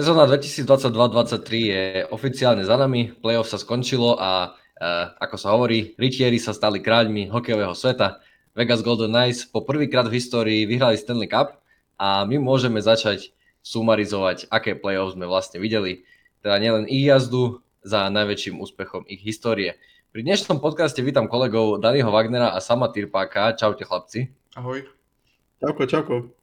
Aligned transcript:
Sezóna 0.00 0.24
2022-2023 0.24 1.44
je 1.60 1.84
oficiálne 2.08 2.64
za 2.64 2.72
nami, 2.80 3.12
playoff 3.20 3.52
sa 3.52 3.60
skončilo 3.60 4.16
a 4.16 4.48
uh, 4.48 5.12
ako 5.20 5.36
sa 5.36 5.52
hovorí, 5.52 5.92
Richieri 6.00 6.40
sa 6.40 6.56
stali 6.56 6.80
kráľmi 6.80 7.28
hokejového 7.28 7.76
sveta. 7.76 8.16
Vegas 8.56 8.80
Golden 8.80 9.12
Knights 9.12 9.44
po 9.52 9.60
prvýkrát 9.60 10.08
v 10.08 10.16
histórii 10.16 10.64
vyhrali 10.64 10.96
Stanley 10.96 11.28
Cup 11.28 11.60
a 12.00 12.24
my 12.24 12.40
môžeme 12.40 12.80
začať 12.80 13.36
sumarizovať, 13.60 14.48
aké 14.48 14.72
playoff 14.72 15.20
sme 15.20 15.28
vlastne 15.28 15.60
videli. 15.60 16.08
Teda 16.40 16.56
nielen 16.56 16.88
ich 16.88 17.04
jazdu 17.04 17.60
za 17.84 18.08
najväčším 18.08 18.56
úspechom 18.56 19.04
ich 19.04 19.20
histórie. 19.20 19.76
Pri 20.16 20.24
dnešnom 20.24 20.64
podcaste 20.64 21.04
vítam 21.04 21.28
kolegov 21.28 21.76
Daniho 21.76 22.08
Wagnera 22.08 22.56
a 22.56 22.64
Sama 22.64 22.88
Tirpáka. 22.88 23.52
Čaute 23.52 23.84
chlapci. 23.84 24.32
Ahoj. 24.56 24.80
Čauko, 25.60 25.84
čauko. 25.84 26.39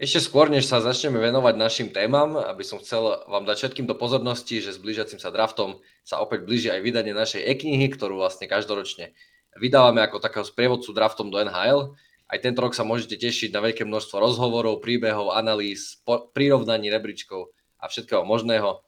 Ešte 0.00 0.32
skôr, 0.32 0.48
než 0.48 0.64
sa 0.64 0.80
začneme 0.80 1.20
venovať 1.20 1.60
našim 1.60 1.92
témam, 1.92 2.32
aby 2.40 2.64
som 2.64 2.80
chcel 2.80 3.20
vám 3.28 3.44
dať 3.44 3.56
všetkým 3.60 3.84
do 3.84 3.92
pozornosti, 3.92 4.64
že 4.64 4.72
s 4.72 4.80
blížiacim 4.80 5.20
sa 5.20 5.28
draftom 5.28 5.76
sa 6.08 6.24
opäť 6.24 6.48
blíži 6.48 6.72
aj 6.72 6.80
vydanie 6.80 7.12
našej 7.12 7.44
e-knihy, 7.44 7.84
ktorú 7.92 8.16
vlastne 8.16 8.48
každoročne 8.48 9.12
vydávame 9.60 10.00
ako 10.00 10.24
takého 10.24 10.40
sprievodcu 10.40 10.96
draftom 10.96 11.28
do 11.28 11.36
NHL. 11.36 11.92
Aj 12.32 12.38
tento 12.40 12.64
rok 12.64 12.72
sa 12.72 12.80
môžete 12.80 13.20
tešiť 13.20 13.52
na 13.52 13.60
veľké 13.60 13.84
množstvo 13.84 14.16
rozhovorov, 14.24 14.80
príbehov, 14.80 15.36
analýz, 15.36 16.00
prirovnaní 16.32 16.88
rebríčkov 16.88 17.52
a 17.76 17.92
všetkého 17.92 18.24
možného. 18.24 18.80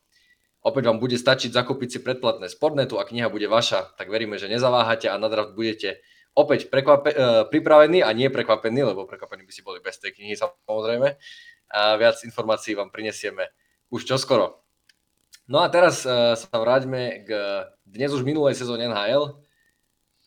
Opäť 0.65 0.89
vám 0.89 0.97
bude 0.97 1.21
stačiť 1.21 1.53
zakúpiť 1.53 1.89
si 1.93 1.99
predplatné 2.01 2.49
Sportnetu 2.49 2.97
a 2.97 3.05
kniha 3.05 3.29
bude 3.29 3.53
vaša, 3.53 4.01
tak 4.01 4.09
veríme, 4.09 4.41
že 4.41 4.49
nezaváhate 4.49 5.13
a 5.13 5.21
na 5.21 5.29
draft 5.29 5.53
budete 5.53 6.01
opäť 6.33 6.73
prekvape, 6.73 7.11
uh, 7.13 7.45
pripravený 7.49 8.01
a 8.01 8.11
nie 8.17 8.33
prekvapený, 8.33 8.93
lebo 8.93 9.09
prekvapení 9.09 9.45
by 9.45 9.53
si 9.53 9.63
boli 9.65 9.79
bez 9.85 10.01
tej 10.01 10.17
knihy 10.17 10.37
samozrejme. 10.37 11.17
A 11.73 11.97
viac 11.97 12.21
informácií 12.25 12.77
vám 12.77 12.93
prinesieme 12.93 13.49
už 13.89 14.05
čoskoro. 14.05 14.61
No 15.49 15.61
a 15.61 15.69
teraz 15.69 16.05
uh, 16.05 16.37
sa 16.37 16.49
vráťme 16.53 17.25
k 17.25 17.31
dnes 17.85 18.13
už 18.13 18.25
minulej 18.25 18.57
sezóne 18.57 18.89
NHL. 18.89 19.37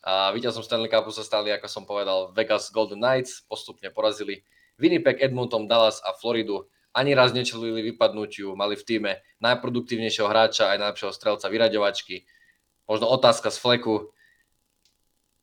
A 0.06 0.30
víťazom 0.30 0.62
Stanley 0.62 0.86
Cupu 0.86 1.10
sa 1.10 1.26
stali, 1.26 1.50
ako 1.50 1.66
som 1.66 1.82
povedal, 1.82 2.30
Vegas 2.30 2.70
Golden 2.70 3.02
Knights. 3.02 3.42
Postupne 3.42 3.90
porazili 3.90 4.46
Winnipeg, 4.78 5.18
Edmonton, 5.18 5.66
Dallas 5.66 5.98
a 6.06 6.14
Floridu. 6.14 6.70
Ani 6.94 7.12
raz 7.12 7.34
nečelili 7.34 7.92
vypadnutiu, 7.92 8.54
mali 8.54 8.78
v 8.78 8.86
týme 8.86 9.12
najproduktívnejšieho 9.42 10.30
hráča 10.30 10.72
aj 10.72 10.78
najlepšieho 10.80 11.12
strelca 11.12 11.50
vyraďovačky. 11.50 12.24
Možno 12.86 13.10
otázka 13.10 13.50
z 13.50 13.58
fleku, 13.58 14.14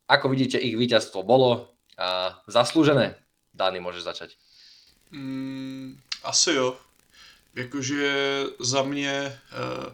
ako 0.07 0.29
vidíte, 0.29 0.57
ich 0.57 0.77
víťazstvo 0.77 1.23
bolo 1.23 1.69
a 1.97 2.39
zaslúžené? 2.47 3.15
Dány, 3.53 3.79
môžeš 3.79 4.03
začať. 4.03 4.29
Mm, 5.11 5.97
asi 6.23 6.53
jo. 6.53 6.77
Jakože 7.55 8.43
za 8.59 8.83
mě 8.83 9.39
eh, 9.51 9.93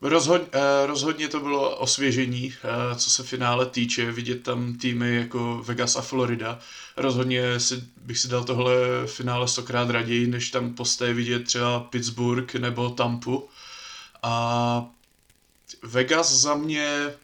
rozhod, 0.00 0.42
eh, 0.52 0.86
rozhodně 0.86 1.28
to 1.28 1.40
bylo 1.40 1.76
osvěžení, 1.76 2.54
eh, 2.54 2.96
co 2.96 3.10
se 3.10 3.22
finále 3.22 3.66
týče, 3.66 4.12
vidět 4.12 4.42
tam 4.42 4.74
týmy 4.74 5.16
jako 5.16 5.62
Vegas 5.66 5.96
a 5.96 6.00
Florida. 6.02 6.58
Rozhodně 6.96 7.60
si, 7.60 7.84
bych 7.96 8.18
si 8.18 8.28
dal 8.28 8.44
tohle 8.44 8.74
finále 9.06 9.48
stokrát 9.48 9.90
raději, 9.90 10.26
než 10.26 10.50
tam 10.50 10.74
posté 10.74 11.12
vidět 11.12 11.44
třeba 11.44 11.80
Pittsburgh 11.80 12.54
nebo 12.54 12.90
Tampu. 12.90 13.48
A 14.22 14.86
Vegas 15.82 16.32
za 16.32 16.54
mě 16.54 17.14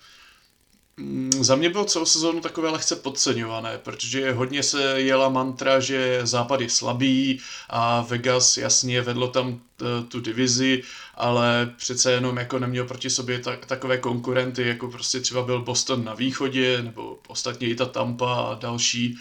za 1.41 1.57
mě 1.57 1.71
bylo 1.71 1.85
celou 1.85 2.05
sezónu 2.05 2.41
takové 2.41 2.71
lehce 2.71 2.97
podceňované, 2.97 3.79
protože 3.79 4.33
hodně 4.33 4.63
se 4.63 5.01
jela 5.01 5.29
mantra, 5.29 5.81
že 5.81 6.21
západ 6.27 6.61
je 6.61 6.71
slabý 6.71 7.41
a 7.71 8.01
Vegas 8.01 8.57
jasně 8.57 9.03
vedlo 9.03 9.29
tam 9.29 9.49
e, 9.81 10.03
tu 10.05 10.21
divizi, 10.21 10.83
ale 11.15 11.75
přece 11.77 12.13
jenom 12.13 12.37
jako 12.37 12.59
neměl 12.59 12.85
proti 12.85 13.11
sobě 13.11 13.39
tak, 13.39 13.67
takové 13.67 13.99
konkurenty, 13.99 14.69
jako 14.69 14.89
prostě 14.89 15.21
třeba 15.21 15.43
byl 15.43 15.63
Boston 15.63 16.05
na 16.05 16.15
východě, 16.15 16.83
nebo 16.83 17.19
ostatně 17.29 17.69
i 17.69 17.75
ta 17.75 17.87
Tampa 17.87 18.35
a 18.35 18.55
další. 18.55 19.19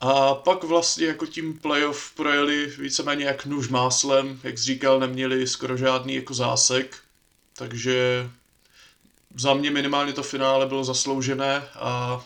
A 0.00 0.34
pak 0.34 0.64
vlastně 0.64 1.06
jako 1.06 1.26
tím 1.26 1.58
playoff 1.58 2.14
projeli 2.14 2.72
víceméně 2.78 3.24
jak 3.24 3.46
nůž 3.46 3.68
máslem, 3.68 4.40
jak 4.42 4.58
říkal, 4.58 5.00
neměli 5.00 5.46
skoro 5.46 5.76
žádný 5.76 6.14
jako 6.14 6.34
zásek, 6.34 6.96
takže 7.56 8.28
za 9.36 9.54
mě 9.54 9.70
minimálně 9.70 10.12
to 10.12 10.22
finále 10.22 10.66
bylo 10.66 10.84
zasloužené 10.84 11.62
a 11.74 12.24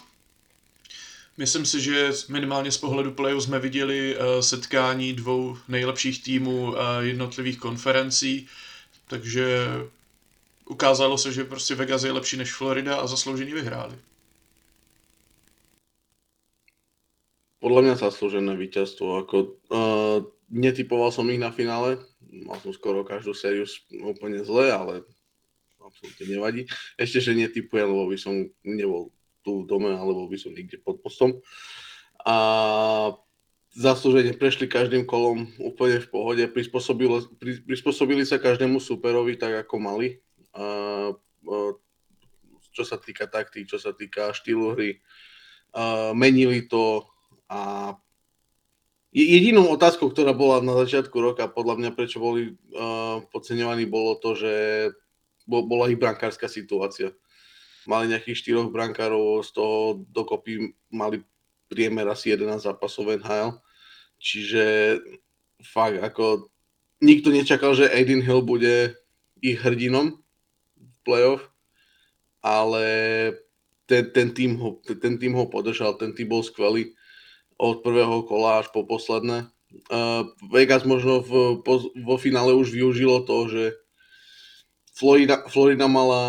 myslím 1.37 1.67
si, 1.67 1.81
že 1.81 2.11
minimálně 2.29 2.73
z 2.73 2.79
pohledu 2.79 3.13
playoff 3.13 3.45
jsme 3.45 3.59
viděli 3.59 4.17
eh, 4.17 4.43
setkání 4.43 5.13
dvou 5.13 5.59
nejlepších 5.69 6.23
týmů 6.23 6.75
eh, 6.75 7.05
jednotlivých 7.07 7.59
konferencí, 7.59 8.49
takže 9.09 9.69
ukázalo 10.69 11.19
se, 11.19 11.33
že 11.33 11.45
prostě 11.45 11.75
Vegas 11.75 12.05
je 12.05 12.13
lepší 12.13 12.37
než 12.37 12.53
Florida 12.53 12.97
a 12.97 13.07
zaslouženě 13.07 13.55
vyhráli. 13.55 13.99
Podľa 17.57 17.83
mňa 17.83 17.95
zaslúžené 17.97 18.53
víťazstvo. 18.55 19.27
Ako, 19.27 19.59
uh, 19.73 20.23
netypoval 20.53 21.11
som 21.11 21.27
ich 21.33 21.41
na 21.41 21.51
finále, 21.51 21.99
mal 22.47 22.61
som 22.61 22.71
skoro 22.71 23.03
každú 23.03 23.35
sériu 23.35 23.65
úplne 24.07 24.45
zle, 24.45 24.71
ale 24.71 25.03
absolútne 25.97 26.27
nevadí. 26.29 26.63
Ešte, 27.01 27.25
že 27.25 27.33
netypujem, 27.33 27.89
lebo 27.89 28.05
by 28.13 28.19
som 28.21 28.53
nebol 28.61 29.09
tu 29.41 29.65
v 29.65 29.69
dome, 29.69 29.97
alebo 29.97 30.29
by 30.29 30.37
som 30.37 30.53
niekde 30.53 30.77
pod 30.77 31.01
postom. 31.01 31.41
A 32.21 32.37
zaslúžene 33.73 34.37
prešli 34.37 34.69
každým 34.69 35.09
kolom 35.09 35.49
úplne 35.57 36.05
v 36.05 36.09
pohode, 36.13 36.45
prispôsobili, 36.53 37.25
prispôsobili 37.65 38.29
sa 38.29 38.37
každému 38.37 38.77
superovi 38.77 39.41
tak, 39.41 39.65
ako 39.65 39.75
mali. 39.81 40.21
A, 40.53 40.63
a, 40.63 41.57
čo 42.77 42.85
sa 42.85 43.01
týka 43.01 43.25
taktík, 43.25 43.73
čo 43.73 43.81
sa 43.81 43.97
týka 43.97 44.37
štýlu 44.37 44.77
hry. 44.77 45.01
A, 45.73 46.13
menili 46.13 46.69
to 46.69 47.09
a 47.49 47.95
jedinou 49.17 49.71
otázkou, 49.73 50.11
ktorá 50.11 50.35
bola 50.37 50.61
na 50.61 50.77
začiatku 50.77 51.15
roka, 51.17 51.47
podľa 51.49 51.79
mňa, 51.79 51.91
prečo 51.97 52.19
boli 52.21 52.53
uh, 52.75 53.23
podceňovaní, 53.33 53.89
bolo 53.89 54.19
to, 54.21 54.35
že 54.37 54.53
bola 55.47 55.89
ich 55.89 55.97
brankárska 55.97 56.51
situácia. 56.51 57.15
Mali 57.87 58.11
nejakých 58.11 58.43
štyroch 58.43 58.69
brankárov, 58.75 59.47
z 59.47 59.51
toho 59.55 60.03
dokopy 60.11 60.75
mali 60.91 61.23
priemer 61.71 62.11
asi 62.11 62.35
11 62.35 62.67
zápasov 62.67 63.15
NHL. 63.23 63.63
Čiže 64.19 64.99
fakt 65.63 66.03
ako 66.03 66.51
nikto 67.01 67.31
nečakal, 67.31 67.79
že 67.79 67.91
Aiden 67.91 68.27
Hill 68.27 68.43
bude 68.43 68.99
ich 69.39 69.61
hrdinom 69.61 70.19
v 70.75 70.97
playoff, 71.07 71.47
ale 72.43 72.85
ten, 73.87 74.11
ten, 74.11 74.35
tým 74.35 74.59
ho, 74.59 74.83
ho 74.83 75.45
podržal, 75.47 75.95
ten 75.95 76.11
tým 76.11 76.27
bol 76.27 76.43
skvelý 76.43 76.97
od 77.57 77.81
prvého 77.81 78.27
kola 78.27 78.61
až 78.61 78.69
po 78.75 78.85
posledné. 78.85 79.49
Uh, 79.93 80.31
Vegas 80.51 80.83
možno 80.89 81.21
v, 81.21 81.61
po, 81.61 81.93
vo 81.93 82.17
finále 82.17 82.57
už 82.57 82.73
využilo 82.73 83.23
to, 83.29 83.49
že 83.49 83.63
Florida, 84.97 85.45
Florida 85.53 85.85
mala 85.85 86.23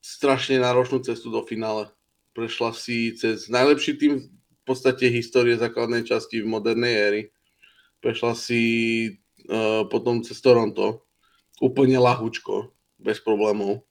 strašne 0.00 0.56
náročnú 0.56 1.04
cestu 1.04 1.28
do 1.28 1.44
finále. 1.44 1.92
Prešla 2.32 2.72
si 2.72 3.12
cez 3.12 3.52
najlepší 3.52 4.00
tým 4.00 4.32
v 4.32 4.62
podstate 4.64 5.12
histórie 5.12 5.60
základnej 5.60 6.08
časti 6.08 6.40
v 6.40 6.48
modernej 6.48 6.94
éry. 6.96 7.22
Prešla 8.00 8.32
si 8.32 8.62
uh, 9.52 9.84
potom 9.92 10.24
cez 10.24 10.40
Toronto. 10.40 11.04
Úplne 11.60 12.00
lahučko, 12.00 12.72
bez 12.96 13.20
problémov. 13.20 13.84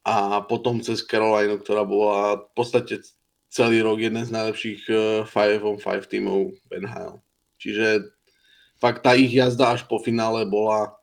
A 0.00 0.40
potom 0.48 0.80
cez 0.80 1.04
Carolina, 1.04 1.60
ktorá 1.60 1.84
bola 1.84 2.48
v 2.48 2.50
podstate 2.56 3.04
celý 3.52 3.84
rok 3.84 4.00
jeden 4.00 4.24
z 4.24 4.32
najlepších 4.32 4.80
uh, 4.88 5.28
5 5.28 5.68
on 5.68 5.76
5 5.76 6.00
tímov 6.08 6.56
NHL. 6.72 7.20
Čiže 7.60 8.08
fakt 8.80 9.04
tá 9.04 9.12
ich 9.12 9.36
jazda 9.36 9.76
až 9.76 9.84
po 9.84 10.00
finále 10.00 10.48
bola 10.48 10.96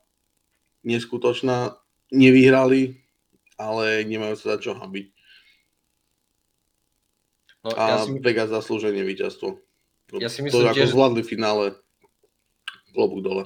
neskutočná 0.82 1.83
nevyhrali, 2.14 3.02
ale 3.58 4.06
nemajú 4.06 4.38
sa 4.38 4.56
za 4.56 4.58
čo 4.62 4.78
hambiť. 4.78 5.10
No, 7.64 7.70
a 7.74 7.84
ja 7.90 7.98
si... 8.04 8.14
Vegas 8.20 8.52
zaslúženie 8.52 9.02
víťazstvo. 9.02 9.58
Ja 10.20 10.30
si 10.30 10.46
myslím, 10.46 10.68
to 10.68 10.72
ako 10.72 10.78
tiež... 10.84 10.92
zvládli 10.94 11.24
finále 11.26 11.66
klobúk 12.94 13.26
dole. 13.26 13.44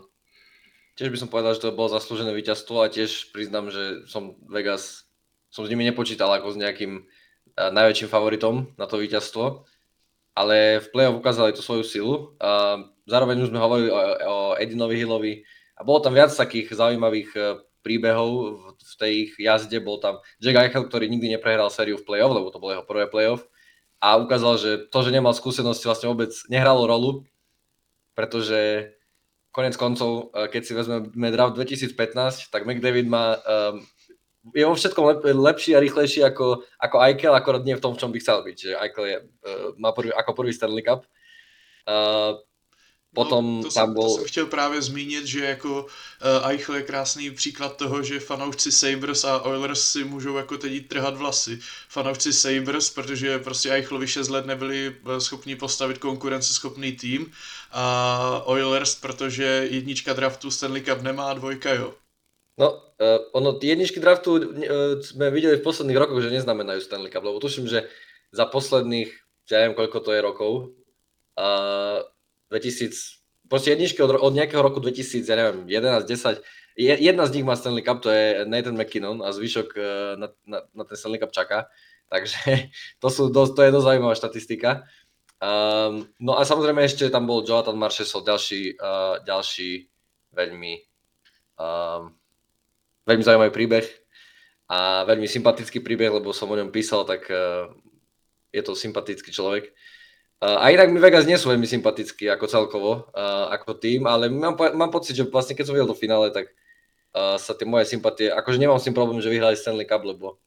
Tiež 0.97 1.13
by 1.13 1.17
som 1.21 1.29
povedal, 1.29 1.53
že 1.53 1.63
to 1.63 1.77
bolo 1.77 1.93
zaslúžené 1.93 2.33
víťazstvo 2.33 2.81
a 2.81 2.91
tiež 2.91 3.29
priznám, 3.29 3.69
že 3.69 4.09
som 4.09 4.35
Vegas, 4.49 5.05
som 5.53 5.63
s 5.63 5.71
nimi 5.71 5.85
nepočítal 5.85 6.33
ako 6.33 6.57
s 6.57 6.59
nejakým 6.59 7.05
uh, 7.05 7.69
najväčším 7.69 8.09
favoritom 8.09 8.73
na 8.75 8.89
to 8.89 8.97
víťazstvo, 8.97 9.69
ale 10.33 10.81
v 10.81 10.87
play-off 10.89 11.21
ukázali 11.21 11.53
tú 11.53 11.61
svoju 11.61 11.85
silu. 11.85 12.13
A 12.41 12.81
zároveň 13.05 13.45
už 13.45 13.53
sme 13.53 13.61
hovorili 13.61 13.93
o, 13.93 13.99
o 14.01 14.35
Edinovi 14.57 14.97
Hillovi 14.97 15.33
a 15.77 15.85
bolo 15.85 16.01
tam 16.01 16.17
viac 16.17 16.33
takých 16.33 16.73
zaujímavých 16.73 17.29
uh, 17.37 17.61
príbehov 17.87 18.59
v 18.75 18.95
tej 18.99 19.11
ich 19.23 19.31
jazde. 19.39 19.79
Bol 19.79 20.03
tam 20.03 20.19
Jack 20.43 20.59
Eichel, 20.59 20.83
ktorý 20.91 21.07
nikdy 21.07 21.39
neprehral 21.39 21.71
sériu 21.71 21.95
v 21.95 22.03
play-off, 22.03 22.35
lebo 22.35 22.51
to 22.51 22.59
bolo 22.59 22.75
jeho 22.75 22.83
prvé 22.83 23.07
play-off. 23.07 23.47
A 24.03 24.19
ukázal, 24.19 24.59
že 24.59 24.71
to, 24.91 24.99
že 25.07 25.15
nemal 25.15 25.31
skúsenosti, 25.31 25.87
vlastne 25.87 26.11
vôbec 26.11 26.29
nehralo 26.51 26.83
rolu, 26.83 27.23
pretože 28.11 28.91
konec 29.55 29.73
koncov, 29.79 30.35
uh, 30.35 30.51
keď 30.51 30.61
si 30.67 30.75
vezmeme 30.75 31.29
draft 31.31 31.55
2015, 31.55 32.51
tak 32.51 32.67
McDavid 32.67 33.07
má 33.07 33.39
um, 33.39 33.81
je 34.55 34.63
vo 34.63 34.75
všetkom 34.75 35.03
lep, 35.03 35.19
lepší 35.27 35.75
a 35.75 35.83
rýchlejší 35.83 36.23
ako, 36.23 36.63
ako 36.79 36.97
Eichel, 37.03 37.35
akorát 37.35 37.63
nie 37.67 37.75
v 37.75 37.83
tom, 37.83 37.95
v 37.95 37.99
čom 37.99 38.11
by 38.13 38.19
chcel 38.21 38.47
byť. 38.47 38.55
Že 38.55 38.71
Eichel 38.79 39.05
je, 39.07 39.17
uh, 39.23 39.67
má 39.81 39.91
prvý, 39.91 40.13
ako 40.13 40.31
prvý 40.37 40.51
Stanley 40.53 40.83
Cup. 40.85 41.03
Uh, 41.87 42.39
potom 43.17 43.57
no, 43.57 43.63
to 43.63 43.69
tam 43.73 43.89
jsem, 43.89 43.93
bol... 43.93 44.09
To 44.09 44.15
jsem 44.15 44.27
chtěl 44.27 44.45
právě 44.45 44.81
zmínit, 44.81 45.25
že 45.25 45.45
jako 45.45 45.81
uh, 45.81 46.49
Eichel 46.49 46.75
je 46.75 46.81
krásný 46.81 47.31
příklad 47.31 47.77
toho, 47.77 48.03
že 48.03 48.19
fanoušci 48.19 48.71
Sabres 48.71 49.25
a 49.25 49.41
Oilers 49.41 49.81
si 49.81 50.03
můžou 50.03 50.37
jako 50.37 50.57
teď 50.57 50.87
trhat 50.87 51.17
vlasy. 51.17 51.59
Fanoušci 51.89 52.33
Sabres, 52.33 52.89
protože 52.89 53.39
prostě 53.39 53.69
Eichelovi 53.69 54.07
6 54.07 54.29
let 54.29 54.45
nebyli 54.45 54.95
schopni 55.17 55.55
postavit 55.55 55.97
konkurenceschopný 55.97 56.91
tým 56.91 57.31
a 57.71 58.41
Oilers, 58.45 58.95
protože 58.95 59.67
jednička 59.69 60.13
draftu 60.13 60.51
Stanley 60.51 60.81
Cup 60.81 61.01
nemá, 61.01 61.33
dvojka 61.33 61.73
jo. 61.73 61.93
No, 62.57 62.73
uh, 62.73 63.17
ono, 63.33 63.59
jedničky 63.61 63.99
draftu 63.99 64.33
uh, 64.33 64.41
sme 65.01 65.29
videli 65.29 65.57
v 65.57 65.65
posledných 65.65 65.97
rokoch, 65.97 66.21
že 66.21 66.33
neznamenajú 66.33 66.81
Stanley 66.81 67.09
Cup, 67.09 67.25
lebo 67.25 67.41
tuším, 67.41 67.69
že 67.69 67.89
za 68.33 68.45
posledných, 68.45 69.09
ja 69.49 69.61
neviem 69.61 69.77
koľko 69.77 69.97
to 70.01 70.09
je 70.13 70.21
rokov, 70.21 70.51
uh, 71.37 72.01
2000, 72.49 73.49
proste 73.51 73.73
jedničky 73.73 73.99
od, 74.03 74.19
od 74.19 74.33
nejakého 74.33 74.61
roku 74.61 74.79
2000, 74.79 75.23
ja 75.23 75.35
neviem, 75.35 75.67
11, 75.67 76.07
10, 76.07 76.43
jedna 76.77 77.23
z 77.25 77.33
nich 77.33 77.45
má 77.45 77.55
Stanley 77.57 77.83
Cup, 77.83 78.05
to 78.05 78.13
je 78.13 78.45
Nathan 78.45 78.77
McKinnon 78.77 79.25
a 79.25 79.33
zvyšok 79.33 79.67
uh, 79.75 79.83
na, 80.15 80.27
na, 80.45 80.59
na 80.71 80.83
ten 80.85 80.95
Stanley 80.95 81.19
Cup 81.19 81.33
čaká, 81.33 81.67
takže 82.13 82.71
to, 83.03 83.07
sú 83.11 83.27
dosť, 83.27 83.51
to 83.55 83.61
je 83.67 83.73
dosť 83.75 83.85
zaujímavá 83.85 84.15
štatistika. 84.15 84.71
Um, 85.37 86.09
no 86.17 86.33
a 86.33 86.41
samozrejme 86.47 86.81
ešte 86.81 87.13
tam 87.13 87.29
bol 87.29 87.45
Jonathan 87.45 87.77
Marchesov, 87.77 88.25
ďalší, 88.25 88.73
uh, 88.79 89.21
ďalší 89.21 89.85
veľmi 90.33 90.73
um, 91.61 92.13
veľmi 93.07 93.23
zaujímavý 93.23 93.51
príbeh 93.53 93.85
a 94.67 95.07
veľmi 95.07 95.25
sympatický 95.25 95.79
príbeh, 95.79 96.11
lebo 96.11 96.35
som 96.35 96.51
o 96.51 96.59
ňom 96.59 96.73
písal, 96.75 97.07
tak 97.07 97.25
uh, 97.31 97.71
je 98.51 98.61
to 98.63 98.75
sympatický 98.75 99.31
človek. 99.31 99.71
A 100.37 100.69
inak 100.69 100.93
mi 100.93 101.01
Vegas 101.01 101.25
nie 101.25 101.33
sú 101.33 101.49
veľmi 101.49 101.65
sympatickí 101.65 102.29
ako 102.29 102.45
celkovo, 102.45 102.91
ako 103.49 103.73
tým, 103.81 104.05
ale 104.05 104.29
mám, 104.29 104.53
mám 104.53 104.93
pocit, 104.93 105.17
že 105.17 105.25
vlastne 105.25 105.57
keď 105.57 105.65
som 105.65 105.73
videl 105.73 105.89
do 105.89 105.97
finále, 105.97 106.29
tak 106.29 106.53
sa 107.41 107.57
tie 107.57 107.65
moje 107.65 107.89
sympatie, 107.89 108.29
akože 108.29 108.61
nemám 108.61 108.77
s 108.77 108.85
tým 108.85 108.93
problém, 108.93 109.17
že 109.17 109.33
vyhrali 109.33 109.57
Stanley 109.57 109.89
Cup, 109.89 110.05
lebo, 110.05 110.37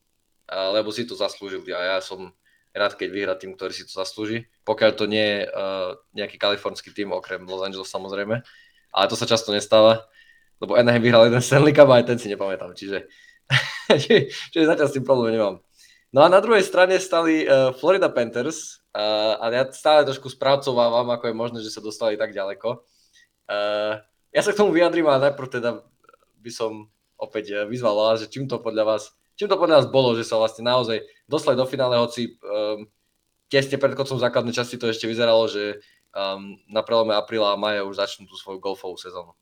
lebo 0.47 0.95
si 0.95 1.03
to 1.03 1.19
zaslúžili 1.19 1.75
a 1.75 1.97
ja 1.97 1.99
som 1.99 2.31
rád, 2.71 2.95
keď 2.95 3.09
vyhrá 3.11 3.35
tým, 3.35 3.59
ktorý 3.59 3.75
si 3.75 3.83
to 3.83 3.99
zaslúži. 3.99 4.47
Pokiaľ 4.63 4.91
to 4.95 5.11
nie 5.11 5.27
je 5.27 5.39
nejaký 6.15 6.39
kalifornský 6.39 6.95
tým, 6.95 7.11
okrem 7.11 7.43
Los 7.43 7.67
Angeles 7.67 7.91
samozrejme, 7.91 8.47
ale 8.95 9.07
to 9.11 9.19
sa 9.19 9.27
často 9.27 9.51
nestáva, 9.51 10.07
lebo 10.63 10.79
Anaheim 10.79 11.03
vyhral 11.03 11.27
jeden 11.27 11.43
Stanley 11.43 11.75
Cup 11.75 11.91
a 11.91 11.99
aj 11.99 12.15
ten 12.15 12.19
si 12.23 12.31
nepamätám, 12.31 12.79
čiže, 12.79 13.11
čiže 14.55 14.71
zatiaľ 14.71 14.87
s 14.87 14.95
tým 14.95 15.03
problém 15.03 15.35
nemám. 15.35 15.59
No 16.11 16.27
a 16.27 16.29
na 16.29 16.43
druhej 16.43 16.67
strane 16.67 16.99
stali 16.99 17.47
uh, 17.47 17.71
Florida 17.77 18.11
Panthers 18.11 18.83
uh, 18.95 19.39
a 19.39 19.47
ja 19.55 19.63
stále 19.71 20.03
trošku 20.03 20.27
spracovávam, 20.27 21.07
ako 21.15 21.31
je 21.31 21.35
možné, 21.35 21.59
že 21.63 21.71
sa 21.71 21.79
dostali 21.79 22.19
tak 22.19 22.35
ďaleko. 22.35 22.83
Uh, 23.47 24.03
ja 24.35 24.43
sa 24.43 24.51
k 24.51 24.59
tomu 24.59 24.75
vyjadrím 24.75 25.07
a 25.07 25.23
najprv 25.23 25.49
teda 25.51 25.71
by 26.43 26.51
som 26.51 26.91
opäť 27.15 27.67
vyzval 27.71 27.95
vás, 27.95 28.23
že 28.25 28.31
čím 28.33 28.51
to 28.51 28.59
podľa 28.59 28.97
vás 28.97 29.15
čím 29.41 29.49
to 29.49 29.57
podľa 29.57 29.81
nás 29.81 29.89
bolo, 29.89 30.13
že 30.13 30.29
sa 30.29 30.37
vlastne 30.37 30.69
naozaj 30.69 31.01
dostali 31.25 31.57
do 31.57 31.65
finále, 31.65 31.97
hoci 31.97 32.37
um, 32.45 32.85
tesne 33.49 33.81
pred 33.81 33.97
koncom 33.97 34.21
základnej 34.21 34.53
časti 34.53 34.77
to 34.77 34.93
ešte 34.93 35.09
vyzeralo, 35.09 35.49
že 35.49 35.81
um, 36.13 36.61
na 36.69 36.85
prelome 36.85 37.17
apríla 37.17 37.57
a 37.57 37.61
maja 37.61 37.89
už 37.89 37.97
začnú 37.97 38.29
tú 38.29 38.37
svoju 38.37 38.61
golfovú 38.61 39.01
sezónu. 39.01 39.33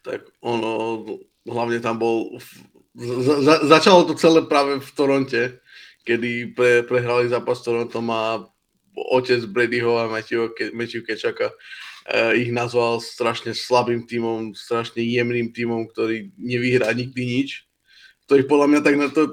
Tak 0.00 0.32
ono, 0.40 1.04
hlavne 1.44 1.76
tam 1.84 2.00
bol, 2.00 2.40
za, 2.96 3.44
za, 3.44 3.54
začalo 3.68 4.08
to 4.08 4.16
celé 4.16 4.40
práve 4.48 4.80
v 4.80 4.90
Toronte, 4.96 5.60
kedy 6.08 6.56
pre, 6.56 6.80
prehrali 6.88 7.28
zápas 7.28 7.60
Torontom 7.60 8.08
a 8.08 8.48
otec 8.96 9.44
Bradyho 9.44 10.00
a 10.00 10.08
Matthew, 10.08 11.04
Kečaka 11.04 11.52
uh, 11.52 12.32
ich 12.32 12.48
nazval 12.48 13.04
strašne 13.04 13.52
slabým 13.52 14.08
tímom, 14.08 14.56
strašne 14.56 15.04
jemným 15.04 15.52
tímom, 15.52 15.84
ktorý 15.92 16.32
nevyhrá 16.40 16.96
nikdy 16.96 17.22
nič 17.28 17.68
to 18.28 18.36
ich 18.36 18.44
podľa 18.44 18.68
mňa 18.68 18.80
tak 18.84 18.96
na 19.00 19.08
to, 19.08 19.32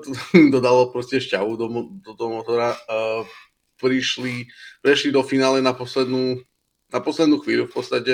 dodalo 0.55 0.87
proste 0.95 1.19
šťavu 1.19 1.59
do, 1.59 1.67
do 1.99 2.11
toho 2.15 2.31
motora. 2.31 2.79
Uh, 2.87 3.27
prišli, 3.75 4.47
prešli 4.79 5.11
do 5.11 5.19
finále 5.19 5.59
na 5.59 5.75
poslednú, 5.75 6.39
na 6.87 6.99
poslednú 7.03 7.43
chvíľu 7.43 7.67
v 7.67 7.75
podstate 7.75 8.13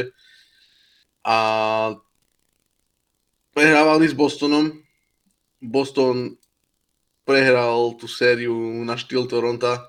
a 1.21 1.37
prehrávali 3.53 4.09
s 4.09 4.17
Bostonom. 4.17 4.73
Boston 5.61 6.40
prehral 7.31 7.95
tú 7.95 8.11
sériu 8.11 8.51
na 8.83 8.99
štýl 8.99 9.23
Toronta 9.31 9.87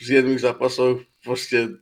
z 0.00 0.24
jedných 0.24 0.40
zápasov. 0.40 1.04
Proste 1.20 1.76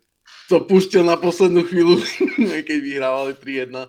to 0.50 0.66
pustil 0.66 1.06
na 1.06 1.14
poslednú 1.14 1.62
chvíľu, 1.62 2.02
keď 2.66 2.78
vyhrávali 2.82 3.38
3-1 3.38 3.86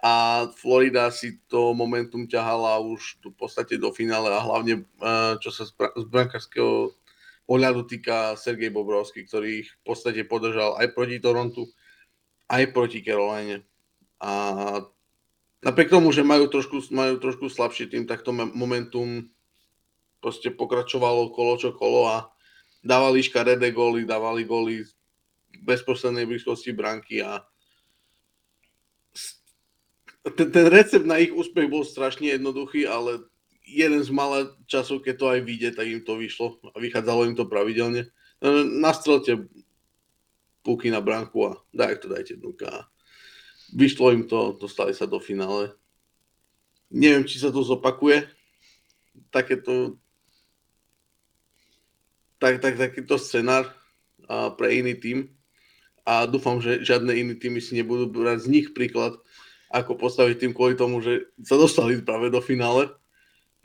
a 0.00 0.12
Florida 0.56 1.12
si 1.12 1.36
to 1.52 1.76
momentum 1.76 2.24
ťahala 2.24 2.80
už 2.80 3.20
v 3.20 3.36
podstate 3.36 3.76
do 3.76 3.92
finále 3.92 4.32
a 4.32 4.40
hlavne 4.40 4.88
eh, 4.88 5.34
čo 5.36 5.52
sa 5.52 5.68
z 5.68 6.04
brankárskeho 6.08 6.96
pohľadu 7.44 7.84
týka 7.84 8.40
Sergej 8.40 8.72
Bobrovský, 8.72 9.28
ktorý 9.28 9.64
ich 9.64 9.68
v 9.84 9.92
podstate 9.92 10.24
podržal 10.24 10.80
aj 10.80 10.96
proti 10.96 11.20
Torontu, 11.20 11.68
aj 12.48 12.72
proti 12.72 13.04
Caroline. 13.04 13.62
A 14.18 14.32
napriek 15.60 15.92
tomu, 15.92 16.10
že 16.10 16.26
majú 16.26 16.48
trošku, 16.48 16.90
majú 16.90 17.20
trošku 17.22 17.46
slabší 17.46 17.86
tým, 17.86 18.08
tak 18.08 18.26
to 18.26 18.34
momentum 18.34 19.30
proste 20.20 20.52
pokračovalo 20.52 21.30
kolo 21.32 21.54
čo 21.60 21.70
kolo 21.76 22.08
a 22.08 22.30
dávali 22.86 23.22
škaredé 23.22 23.74
góly, 23.74 24.06
dávali 24.06 24.46
góly 24.46 24.86
v 24.86 24.90
bezprostrednej 25.66 26.28
blízkosti 26.28 26.70
branky 26.70 27.22
a 27.24 27.42
ten, 30.34 30.50
ten 30.50 30.66
recept 30.66 31.06
na 31.06 31.22
ich 31.22 31.30
úspech 31.30 31.70
bol 31.70 31.86
strašne 31.86 32.26
jednoduchý, 32.26 32.82
ale 32.90 33.22
jeden 33.62 34.02
z 34.02 34.10
malé 34.10 34.50
časov, 34.66 35.02
keď 35.02 35.14
to 35.14 35.26
aj 35.30 35.40
vyjde, 35.42 35.70
tak 35.78 35.86
im 35.86 36.02
to 36.02 36.18
vyšlo 36.18 36.58
a 36.74 36.78
vychádzalo 36.82 37.30
im 37.30 37.34
to 37.38 37.46
pravidelne. 37.46 38.10
No, 38.42 38.66
nastrelte 38.66 39.46
puky 40.66 40.90
na 40.90 40.98
branku 40.98 41.46
a 41.46 41.52
daj 41.70 42.02
to 42.02 42.10
dajte 42.10 42.42
dnuka. 42.42 42.90
Vyšlo 43.70 44.14
im 44.14 44.26
to, 44.26 44.54
dostali 44.58 44.94
sa 44.94 45.06
do 45.06 45.18
finále. 45.22 45.74
Neviem, 46.90 47.26
či 47.26 47.42
sa 47.42 47.50
to 47.50 47.62
zopakuje. 47.66 48.26
Takéto 49.30 49.98
tak, 52.38 52.60
tak, 52.60 52.76
takýto 52.76 53.18
scenár 53.18 53.68
a, 54.28 54.50
pre 54.52 54.80
iný 54.80 54.94
tým. 54.96 55.18
A 56.06 56.22
dúfam, 56.30 56.62
že 56.62 56.86
žiadne 56.86 57.10
iný 57.10 57.34
týmy 57.34 57.58
si 57.58 57.74
nebudú 57.74 58.06
brať 58.06 58.46
z 58.46 58.50
nich 58.52 58.66
príklad, 58.70 59.18
ako 59.74 59.98
postaviť 59.98 60.38
tým 60.38 60.52
kvôli 60.54 60.78
tomu, 60.78 61.02
že 61.02 61.26
sa 61.42 61.58
dostali 61.58 61.98
práve 61.98 62.30
do 62.30 62.38
finále. 62.38 62.94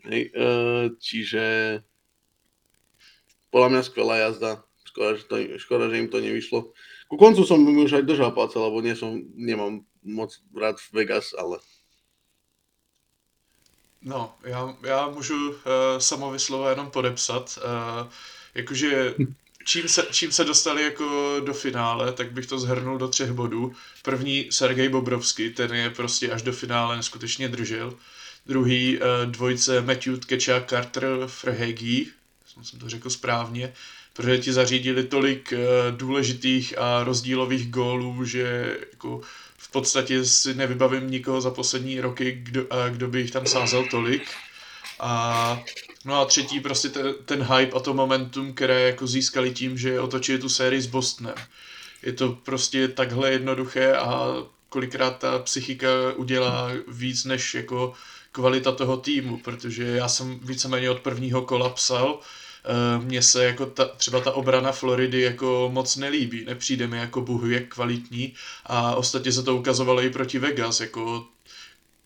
Hej, 0.02 0.34
e, 0.34 0.50
čiže 0.98 1.44
podľa 3.54 3.68
mňa 3.70 3.82
skvelá 3.86 4.16
jazda. 4.18 4.66
Škoda 4.82 5.16
že, 5.16 5.24
to, 5.30 5.36
škoda, 5.62 5.86
že 5.94 6.02
im 6.02 6.10
to 6.10 6.18
nevyšlo. 6.18 6.74
Ku 7.08 7.16
koncu 7.16 7.46
som 7.46 7.62
mi 7.62 7.78
už 7.84 8.02
aj 8.02 8.08
držal 8.10 8.32
palce, 8.34 8.58
lebo 8.58 8.82
nie 8.82 8.98
som, 8.98 9.22
nemám 9.38 9.86
moc 10.02 10.34
rád 10.56 10.82
v 10.82 11.04
Vegas, 11.04 11.38
ale... 11.38 11.62
No, 14.02 14.34
já, 14.44 14.78
já 14.84 15.08
můžu 15.08 15.50
uh, 15.50 15.56
samovislovo 15.98 16.70
jenom 16.70 16.92
podepsat. 16.92 17.60
Uh, 17.62 18.10
jakože 18.56 19.14
čím 19.66 19.88
se, 19.88 20.08
čím 20.12 20.32
se 20.32 20.44
dostali 20.44 20.84
jako 20.84 21.36
do 21.46 21.54
finále, 21.54 22.14
tak 22.14 22.32
bych 22.32 22.46
to 22.46 22.60
zhrnul 22.60 22.98
do 22.98 23.08
třech 23.08 23.32
bodů. 23.32 23.74
První 24.04 24.48
Sergej 24.52 24.90
Bobrovský, 24.90 25.50
ten 25.50 25.74
je 25.74 25.90
prostě 25.90 26.32
až 26.32 26.42
do 26.42 26.54
finále 26.54 26.98
neskutečně 26.98 27.48
držel. 27.48 27.94
Druhý 28.46 28.98
uh, 28.98 29.32
dvojce 29.32 29.82
Matthew 29.82 30.18
Tkeča, 30.20 30.66
Carter 30.70 31.08
Frehegi, 31.28 32.08
jsem 32.64 32.80
to 32.80 32.90
řekl 32.90 33.10
správně, 33.10 33.74
protože 34.14 34.38
ti 34.38 34.54
zařídili 34.54 35.04
tolik 35.04 35.54
uh, 35.54 35.98
důležitých 35.98 36.78
a 36.78 37.04
rozdílových 37.04 37.70
gólů, 37.72 38.26
že 38.26 38.78
jako 38.92 39.22
v 39.58 39.72
podstatě 39.72 40.26
si 40.26 40.54
nevybavím 40.54 41.12
nikoho 41.12 41.42
za 41.42 41.52
poslední 41.52 42.02
roky, 42.02 42.32
kdo, 42.44 42.68
kdo 42.90 43.08
by 43.08 43.20
jich 43.22 43.32
tam 43.32 43.46
sázel 43.46 43.86
tolik. 43.92 44.24
A 45.02 45.64
No 46.06 46.22
a 46.22 46.26
třetí 46.26 46.60
prostě 46.60 46.90
ten, 46.90 47.14
ten 47.26 47.44
hype 47.44 47.78
a 47.78 47.80
to 47.80 47.94
momentum, 47.94 48.54
které 48.54 48.82
jako 48.82 49.08
získali 49.08 49.52
tím, 49.52 49.78
že 49.78 50.00
otočili 50.00 50.40
tu 50.40 50.50
sérii 50.50 50.82
s 50.82 50.88
Bostonem. 50.88 51.36
Je 52.04 52.14
to 52.14 52.30
prostě 52.30 52.88
takhle 52.88 53.32
jednoduché 53.32 53.96
a 53.96 54.34
kolikrát 54.70 55.18
ta 55.18 55.40
psychika 55.40 55.88
udělá 56.16 56.72
víc 56.88 57.26
než 57.26 57.56
jako 57.56 57.94
kvalita 58.32 58.72
toho 58.72 58.98
týmu, 58.98 59.38
protože 59.38 59.84
já 59.84 60.08
jsem 60.08 60.40
víceméně 60.40 60.90
od 60.90 61.00
prvního 61.00 61.42
kola 61.42 61.70
psal, 61.70 62.14
uh, 62.14 63.06
mně 63.06 63.22
se 63.22 63.46
jako 63.46 63.66
ta, 63.66 63.86
třeba 63.86 64.20
ta 64.20 64.32
obrana 64.32 64.72
Floridy 64.72 65.22
jako 65.22 65.70
moc 65.74 65.96
nelíbí, 65.96 66.46
nepřijde 66.46 66.88
mi 66.88 66.98
jako 66.98 67.22
buhu 67.22 67.50
jak 67.50 67.68
kvalitní. 67.68 68.34
A 68.66 68.96
ostatně 68.96 69.32
se 69.32 69.44
to 69.44 69.56
ukazovalo 69.56 70.02
i 70.02 70.10
proti 70.10 70.40
Vegas, 70.40 70.80
jako 70.80 71.28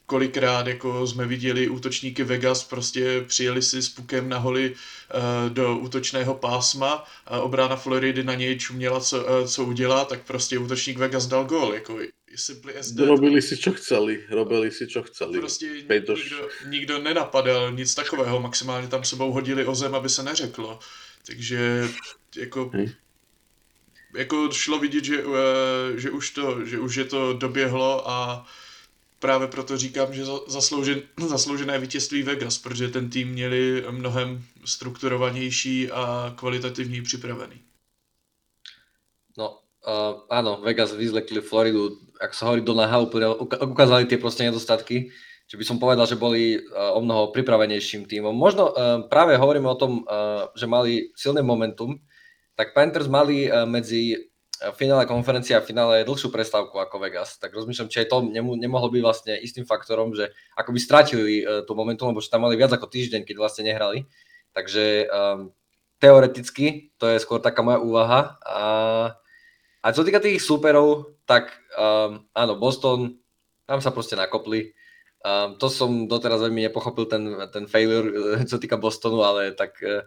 kolikrát 0.05 0.67
jako 0.67 1.07
jsme 1.07 1.25
viděli 1.27 1.69
útočníky 1.69 2.24
Vegas 2.24 2.63
prostě 2.63 3.21
přijeli 3.27 3.62
si 3.62 3.81
s 3.81 3.89
pukem 3.89 4.29
na 4.29 4.38
holi 4.38 4.71
uh, 4.71 5.50
do 5.50 5.77
útočného 5.77 6.33
pásma 6.33 7.03
a 7.25 7.39
obrana 7.39 7.75
Floridy 7.75 8.24
na 8.24 8.35
něj 8.35 8.59
čuměla, 8.59 9.00
co, 9.00 9.25
uh, 9.25 9.47
co 9.47 9.63
udělá, 9.63 10.05
tak 10.05 10.21
prostě 10.21 10.57
útočník 10.57 10.97
Vegas 10.97 11.27
dal 11.27 11.45
gól, 11.45 11.74
jako 11.74 12.00
simply 12.35 12.77
as 12.77 12.91
that. 12.91 13.07
Robili 13.07 13.41
si, 13.41 13.57
čo 13.57 13.74
chceli. 13.74 14.24
Robili 14.29 14.71
si, 14.71 14.88
čo 14.88 15.03
chceli. 15.03 15.39
Prostě 15.39 15.83
Pejtoš. 15.88 16.24
nikdo, 16.24 16.50
nikdo 16.69 17.00
nenapadal 17.00 17.71
nic 17.71 17.95
takového, 17.95 18.39
maximálně 18.39 18.88
tam 18.88 19.03
sebou 19.03 19.31
hodili 19.31 19.65
o 19.65 19.75
zem, 19.75 19.95
aby 19.95 20.09
se 20.09 20.24
neřeklo. 20.24 20.79
Takže 21.27 21.89
jako, 22.35 22.69
Hej. 22.74 22.95
jako 24.15 24.50
šlo 24.51 24.79
vidět, 24.79 25.03
že, 25.03 25.24
eh, 25.24 26.00
že, 26.00 26.12
už 26.12 26.29
to, 26.29 26.65
že 26.65 26.79
už 26.79 26.95
je 26.95 27.05
to 27.05 27.33
doběhlo 27.33 28.09
a 28.09 28.45
právě 29.19 29.48
proto 29.48 29.77
říkám, 29.77 30.13
že 30.13 30.25
za- 30.25 30.45
zasloužen, 30.48 31.01
zasloužené 31.27 31.79
vítězství 31.79 32.24
Vegas, 32.24 32.57
protože 32.57 32.88
ten 32.88 33.10
tým 33.10 33.27
měli 33.27 33.86
mnohem 33.91 34.43
strukturovanější 34.65 35.91
a 35.91 36.34
kvalitativně 36.36 37.01
připravený. 37.01 37.62
No, 39.38 39.60
uh, 39.84 40.24
áno, 40.31 40.63
Vegas 40.63 40.95
vyzlekli 40.95 41.43
Floridu, 41.43 42.00
ako 42.24 42.34
sa 42.34 42.45
hovorí, 42.48 42.63
do 42.63 42.72
naha 42.72 43.03
ukázali 43.67 44.07
tie 44.07 44.15
proste 44.15 44.48
nedostatky, 44.48 45.12
že 45.45 45.60
by 45.60 45.63
som 45.67 45.77
povedal, 45.77 46.07
že 46.07 46.15
boli 46.15 46.55
uh, 46.55 46.95
o 46.95 47.03
mnoho 47.03 47.36
pripravenejším 47.36 48.07
tímom. 48.07 48.31
Možno 48.31 48.72
uh, 48.72 49.03
práve 49.12 49.36
hovoríme 49.36 49.67
o 49.67 49.75
tom, 49.75 50.07
uh, 50.07 50.48
že 50.55 50.72
mali 50.72 51.12
silné 51.19 51.43
momentum, 51.43 52.00
tak 52.55 52.72
Panthers 52.72 53.12
mali 53.12 53.51
uh, 53.51 53.67
medzi 53.67 54.31
finále 54.74 55.05
konferencie 55.05 55.53
a 55.53 55.62
finále 55.62 56.07
dlhšiu 56.07 56.34
prestávku 56.34 56.79
ako 56.81 56.98
Vegas, 56.98 57.38
tak 57.38 57.53
rozmýšľam, 57.53 57.91
či 57.91 58.01
aj 58.01 58.07
to 58.10 58.17
nemu, 58.25 58.57
nemohlo 58.57 58.89
byť 58.89 59.01
vlastne 59.05 59.34
istým 59.38 59.67
faktorom, 59.67 60.17
že 60.17 60.34
ako 60.57 60.74
by 60.74 60.79
stratili 60.81 61.45
uh, 61.45 61.62
tú 61.62 61.77
momentum, 61.77 62.10
lebo 62.10 62.24
tam 62.25 62.48
mali 62.48 62.57
viac 62.57 62.74
ako 62.74 62.89
týždeň, 62.89 63.27
keď 63.27 63.36
vlastne 63.38 63.67
nehrali. 63.69 64.10
Takže 64.55 65.12
um, 65.12 65.51
teoreticky, 66.00 66.95
to 66.95 67.12
je 67.12 67.22
skôr 67.22 67.43
taká 67.43 67.62
moja 67.62 67.84
úvaha. 67.84 68.39
A, 68.41 68.62
a 69.84 69.88
čo 69.91 70.07
týka 70.07 70.24
tých 70.24 70.39
súperov, 70.39 71.17
tak 71.27 71.51
um, 71.75 72.24
áno, 72.31 72.53
Boston, 72.55 73.19
tam 73.65 73.81
sa 73.81 73.91
proste 73.91 74.13
nakopli. 74.15 74.72
Um, 75.25 75.57
to 75.57 75.74
som 75.74 76.05
doteraz 76.05 76.38
veľmi 76.38 76.69
nepochopil, 76.69 77.10
ten, 77.10 77.25
ten 77.50 77.65
failure, 77.65 78.07
eh, 78.13 78.45
čo 78.45 78.62
týka 78.62 78.77
Bostonu, 78.77 79.25
ale 79.25 79.57
tak 79.57 79.81
eh, 79.81 80.05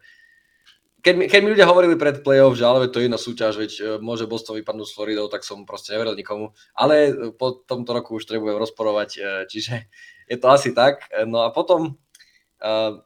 keď 0.99 1.15
mi, 1.15 1.25
keď 1.31 1.41
mi 1.43 1.53
ľudia 1.55 1.71
hovorili 1.71 1.95
pred 1.95 2.27
playoff, 2.27 2.59
že 2.59 2.67
ale 2.67 2.91
to 2.91 2.99
je 2.99 3.07
iná 3.07 3.19
súťaž, 3.19 3.55
veď 3.55 3.73
eh, 3.79 3.85
môže 4.03 4.27
Boston 4.27 4.59
vypadnúť 4.59 4.89
s 4.91 4.95
Floridou, 4.95 5.31
tak 5.31 5.47
som 5.47 5.63
proste 5.63 5.95
neveril 5.95 6.19
nikomu. 6.19 6.55
Ale 6.75 6.95
eh, 7.11 7.13
po 7.31 7.63
tomto 7.63 7.95
roku 7.95 8.19
už 8.19 8.27
to 8.27 8.35
nebudem 8.35 8.59
rozporovať, 8.59 9.11
eh, 9.19 9.25
čiže 9.47 9.87
je 10.33 10.37
to 10.37 10.47
asi 10.51 10.75
tak. 10.75 11.07
No 11.25 11.47
a 11.47 11.55
potom, 11.55 11.97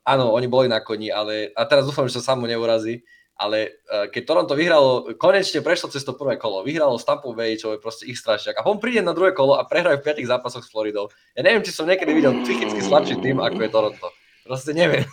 áno, 0.02 0.24
oni 0.32 0.48
boli 0.48 0.66
na 0.66 0.80
koni, 0.80 1.12
ale 1.12 1.52
a 1.54 1.62
teraz 1.68 1.86
dúfam, 1.86 2.08
že 2.08 2.18
sa 2.18 2.34
samo 2.34 2.48
neurazí, 2.50 3.04
ale 3.38 3.84
uh, 3.88 4.10
keď 4.10 4.22
Toronto 4.26 4.54
vyhralo, 4.58 5.14
konečne 5.14 5.62
prešlo 5.62 5.88
cez 5.90 6.02
to 6.02 6.18
prvé 6.18 6.34
kolo, 6.34 6.66
vyhralo 6.66 6.98
s 6.98 7.06
Tampa 7.06 7.30
Bay, 7.30 7.54
čo 7.54 7.74
je 7.74 7.78
proste 7.78 8.10
ich 8.10 8.18
strašiak, 8.18 8.58
a 8.58 8.62
potom 8.66 8.82
príde 8.82 9.06
na 9.06 9.14
druhé 9.14 9.30
kolo 9.34 9.54
a 9.54 9.66
prehrajú 9.66 10.02
v 10.02 10.04
piatich 10.04 10.26
zápasoch 10.26 10.66
s 10.66 10.70
Floridou. 10.70 11.10
Ja 11.38 11.46
neviem, 11.46 11.62
či 11.62 11.74
som 11.74 11.86
niekedy 11.86 12.10
videl 12.10 12.42
psychicky 12.42 12.82
slabší 12.82 13.22
tým, 13.22 13.38
ako 13.38 13.58
je 13.62 13.70
Toronto. 13.70 14.06
Proste 14.42 14.74
neviem. 14.74 15.06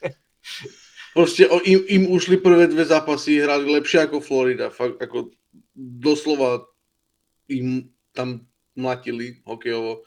Proste 1.16 1.48
im, 1.64 1.80
im 1.88 2.04
ušli 2.12 2.36
prvé 2.36 2.68
dve 2.68 2.84
zápasy, 2.84 3.40
hrali 3.40 3.64
lepšie 3.72 4.04
ako 4.04 4.20
Florida. 4.20 4.68
Fakt, 4.68 5.00
ako 5.00 5.32
doslova 5.72 6.68
im 7.48 7.88
tam 8.12 8.44
mlatili 8.76 9.40
hokejovo, 9.48 10.04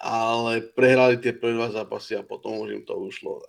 ale 0.00 0.64
prehrali 0.72 1.20
tie 1.20 1.36
prvé 1.36 1.60
dva 1.60 1.68
zápasy 1.68 2.16
a 2.16 2.24
potom 2.24 2.64
už 2.64 2.72
im 2.72 2.82
to 2.88 2.96
ušlo. 2.96 3.44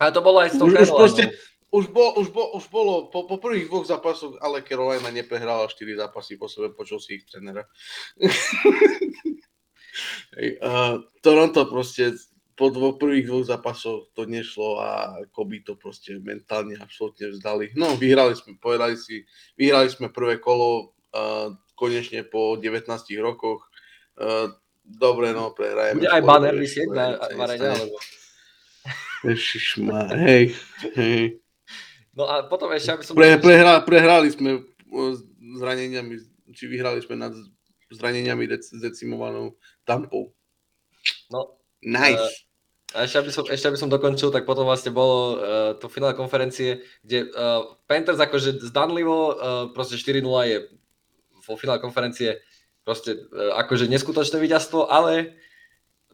Ale 0.00 0.10
to 0.16 0.24
bolo 0.24 0.40
aj 0.40 0.50
s 0.52 0.56
tou 0.56 0.72
Už, 0.72 0.72
už 0.72 0.88
proste, 0.88 1.24
už, 1.68 1.84
bol, 1.92 2.16
už, 2.16 2.32
bol, 2.32 2.56
už 2.56 2.64
bolo, 2.72 3.12
po, 3.12 3.28
po 3.28 3.36
prvých 3.36 3.68
dvoch 3.68 3.84
zápasoch, 3.84 4.40
ale 4.40 4.64
Carolina 4.64 5.12
neprehrala 5.12 5.68
4 5.68 6.00
zápasy 6.00 6.40
po 6.40 6.48
sebe, 6.48 6.72
počul 6.72 6.96
si 6.96 7.20
ich 7.20 7.28
trénera. 7.28 7.68
Hej, 10.36 10.60
uh, 10.60 11.00
Toronto 11.20 11.68
proste 11.68 12.16
po 12.56 12.72
dvo, 12.72 12.96
prvých 12.96 13.28
dvoch 13.28 13.44
zápasoch 13.44 14.08
to 14.16 14.24
nešlo 14.24 14.80
a 14.80 15.20
Kobe 15.28 15.60
to 15.60 15.76
proste 15.76 16.16
mentálne 16.24 16.80
absolútne 16.80 17.28
vzdali. 17.36 17.76
No, 17.76 18.00
vyhrali 18.00 18.32
sme, 18.32 18.56
povedali 18.56 18.96
si, 18.96 19.28
vyhrali 19.60 19.92
sme 19.92 20.08
prvé 20.08 20.40
kolo 20.40 20.96
uh, 21.12 21.52
konečne 21.76 22.24
po 22.24 22.56
19 22.56 22.88
rokoch. 23.20 23.68
Uh, 24.16 24.56
dobre, 24.80 25.36
no, 25.36 25.52
prehrajeme. 25.52 26.00
Bude 26.00 26.16
aj 26.16 26.24
banner 26.24 26.56
vysieť 26.56 26.88
na 26.88 27.20
varene, 27.36 27.68
alebo... 27.76 27.96
Ježišmar, 29.28 30.16
hej, 30.16 30.56
hej. 30.96 31.44
No 32.16 32.24
a 32.24 32.48
potom 32.48 32.72
ešte, 32.72 32.96
aby 32.96 33.02
som... 33.04 33.12
Pre, 33.12 33.36
prehra, 33.36 33.84
prehrali 33.84 34.32
sme 34.32 34.64
s 34.88 35.20
zraneniami, 35.60 36.16
či 36.56 36.64
vyhrali 36.72 37.04
sme 37.04 37.20
nad 37.20 37.36
zraneniami 37.92 38.48
dec, 38.48 38.64
decimovanou 38.80 39.60
Tampou. 39.84 40.32
No, 41.28 41.56
Nice. 41.86 42.45
A 42.96 43.04
ešte 43.04 43.20
aby, 43.20 43.30
som, 43.30 43.44
ešte 43.44 43.68
aby 43.68 43.76
som 43.76 43.92
dokončil, 43.92 44.32
tak 44.32 44.48
potom 44.48 44.64
vlastne 44.64 44.88
bolo 44.88 45.36
uh, 45.36 45.72
to 45.76 45.92
finále 45.92 46.16
konferencie, 46.16 46.80
kde 47.04 47.28
uh, 47.28 47.76
Panthers 47.84 48.16
akože 48.16 48.64
zdanlivo, 48.72 49.36
uh, 49.36 49.36
proste 49.76 50.00
4-0 50.00 50.24
je 50.48 50.56
vo 51.44 51.54
finále 51.60 51.76
konferencie 51.76 52.40
proste 52.88 53.28
uh, 53.28 53.52
akože 53.60 53.92
neskutočné 53.92 54.40
víťazstvo, 54.40 54.88
ale 54.88 55.36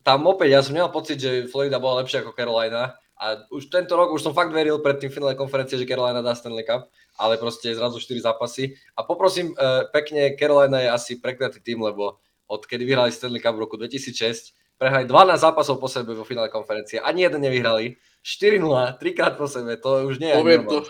tam 0.02 0.26
opäť 0.26 0.48
ja 0.50 0.60
som 0.66 0.74
nemal 0.74 0.90
pocit, 0.90 1.22
že 1.22 1.46
Florida 1.46 1.78
bola 1.78 2.02
lepšia 2.02 2.26
ako 2.26 2.34
Carolina 2.34 2.98
a 3.22 3.38
už 3.54 3.70
tento 3.70 3.94
rok 3.94 4.10
už 4.10 4.18
som 4.18 4.34
fakt 4.34 4.50
veril 4.50 4.82
pred 4.82 4.98
tým 4.98 5.14
finále 5.14 5.38
konferencie, 5.38 5.78
že 5.78 5.86
Carolina 5.86 6.18
dá 6.18 6.34
Stanley 6.34 6.66
Cup, 6.66 6.90
ale 7.14 7.38
proste 7.38 7.70
zrazu 7.70 8.02
4 8.02 8.26
zápasy. 8.26 8.74
A 8.98 9.06
poprosím 9.06 9.54
uh, 9.54 9.86
pekne, 9.94 10.34
Carolina 10.34 10.82
je 10.82 10.90
asi 10.90 11.12
prekliatý 11.22 11.62
tým, 11.62 11.86
lebo 11.86 12.18
odkedy 12.50 12.82
vyhrali 12.82 13.14
Stanley 13.14 13.38
Cup 13.38 13.54
v 13.54 13.62
roku 13.62 13.78
2006, 13.78 14.58
prehrali 14.82 15.06
12 15.06 15.38
zápasov 15.38 15.78
po 15.78 15.86
sebe 15.86 16.10
vo 16.10 16.26
finále 16.26 16.50
konferencie, 16.50 16.98
ani 16.98 17.22
jeden 17.22 17.38
nevyhrali, 17.38 18.02
4-0, 18.26 18.98
trikrát 18.98 19.38
po 19.38 19.46
sebe, 19.46 19.78
to 19.78 20.10
už 20.10 20.18
nie 20.18 20.34
je 20.34 20.42
Poviem 20.42 20.66
to, 20.66 20.82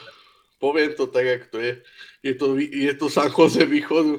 poviem 0.57 0.91
to 0.97 1.05
tak, 1.13 1.25
jak 1.29 1.43
to 1.53 1.61
je. 1.61 1.73
Je 2.25 2.33
to, 2.33 2.57
je 2.57 2.93
to 2.97 3.13
San 3.13 3.29
Jose 3.29 3.61
východu. 3.69 4.17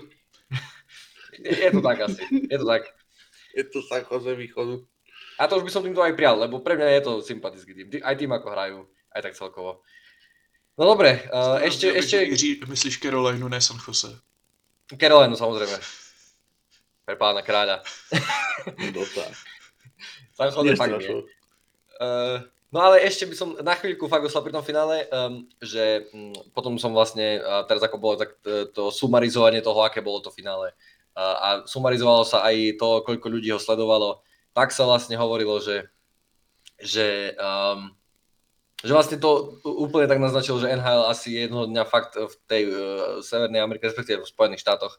Je, 1.42 1.74
to 1.74 1.82
tak 1.82 2.06
asi, 2.06 2.22
je 2.30 2.58
to 2.62 2.68
tak. 2.70 2.86
Je 3.54 3.62
to 3.70 3.86
San 3.86 4.02
Jose 4.02 4.34
východu. 4.34 4.82
A 5.38 5.46
to 5.46 5.62
už 5.62 5.66
by 5.66 5.72
som 5.74 5.86
týmto 5.86 6.02
aj 6.02 6.18
prijal, 6.18 6.42
lebo 6.42 6.62
pre 6.62 6.74
mňa 6.74 6.90
je 6.90 7.02
to 7.06 7.14
sympatický 7.22 7.74
tým, 7.74 8.02
aj 8.02 8.16
tým 8.18 8.34
ako 8.34 8.48
hrajú, 8.50 8.80
aj 9.14 9.22
tak 9.30 9.34
celkovo. 9.38 9.86
No 10.74 10.90
dobre, 10.90 11.22
uh, 11.30 11.62
ešte, 11.62 11.90
ešte 11.94 12.18
Jiří, 12.34 12.66
myslíš 12.66 12.98
Carolinu, 12.98 13.46
ne 13.46 13.62
San 13.62 13.78
Jose. 13.78 14.10
Carolina 14.90 15.38
samozrejme. 15.38 15.78
Pre 17.06 17.16
pána 17.18 17.46
kráľa. 17.46 17.86
No 18.94 19.06
tak. 19.06 19.53
Jose 20.38 20.76
fakt 20.76 20.98
nie. 20.98 21.22
Uh, 22.02 22.42
no 22.74 22.82
ale 22.82 23.06
ešte 23.06 23.30
by 23.30 23.36
som 23.38 23.50
na 23.62 23.78
chvíľku 23.78 24.10
fakt 24.10 24.26
ostal 24.26 24.42
pri 24.42 24.54
tom 24.54 24.66
finále, 24.66 25.06
um, 25.14 25.46
že 25.62 26.10
um, 26.10 26.34
potom 26.58 26.76
som 26.82 26.90
vlastne, 26.90 27.38
uh, 27.40 27.62
teraz 27.70 27.86
ako 27.86 27.98
bolo 28.02 28.16
tak 28.18 28.34
uh, 28.44 28.66
to 28.74 28.90
sumarizovanie 28.90 29.62
toho, 29.62 29.86
aké 29.86 30.02
bolo 30.02 30.20
to 30.20 30.34
finále. 30.34 30.74
Uh, 31.14 31.38
a 31.38 31.48
sumarizovalo 31.70 32.26
sa 32.26 32.42
aj 32.42 32.82
to, 32.82 33.06
koľko 33.06 33.28
ľudí 33.30 33.54
ho 33.54 33.62
sledovalo. 33.62 34.26
Tak 34.58 34.74
sa 34.74 34.90
vlastne 34.90 35.14
hovorilo, 35.18 35.62
že, 35.62 35.86
že, 36.82 37.38
um, 37.38 37.94
že 38.82 38.92
vlastne 38.94 39.22
to 39.22 39.62
úplne 39.62 40.10
tak 40.10 40.18
naznačilo, 40.18 40.58
že 40.58 40.74
NHL 40.74 41.10
asi 41.14 41.46
jednoho 41.46 41.70
dňa 41.70 41.86
fakt 41.86 42.18
v 42.18 42.34
tej 42.50 42.64
uh, 42.66 42.78
Severnej 43.22 43.62
Amerike, 43.62 43.86
respektíve 43.86 44.26
v 44.26 44.34
Spojených 44.34 44.66
štátoch, 44.66 44.98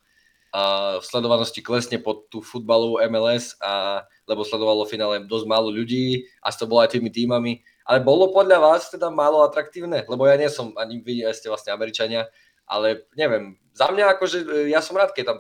a 0.54 0.60
v 1.02 1.04
sledovanosti 1.04 1.58
klesne 1.58 1.98
pod 1.98 2.30
tú 2.30 2.38
futbalovú 2.38 3.02
MLS, 3.10 3.58
a, 3.58 4.06
lebo 4.30 4.46
sledovalo 4.46 4.86
finále 4.86 5.26
dosť 5.26 5.50
málo 5.50 5.66
ľudí 5.74 6.30
a 6.38 6.54
to 6.54 6.70
bolo 6.70 6.86
aj 6.86 6.94
tými 6.94 7.10
týmami. 7.10 7.66
Ale 7.82 7.98
bolo 7.98 8.30
podľa 8.30 8.62
vás 8.62 8.86
teda 8.86 9.10
málo 9.10 9.42
atraktívne? 9.42 10.06
Lebo 10.06 10.30
ja 10.30 10.38
nie 10.38 10.46
som, 10.46 10.70
ani 10.78 11.02
vy 11.02 11.26
ste 11.34 11.50
vlastne 11.50 11.74
Američania, 11.74 12.30
ale 12.70 13.10
neviem, 13.18 13.58
za 13.74 13.90
mňa 13.90 14.14
akože, 14.14 14.70
ja 14.70 14.78
som 14.78 14.94
rád, 14.94 15.10
keď 15.10 15.34
tam 15.34 15.38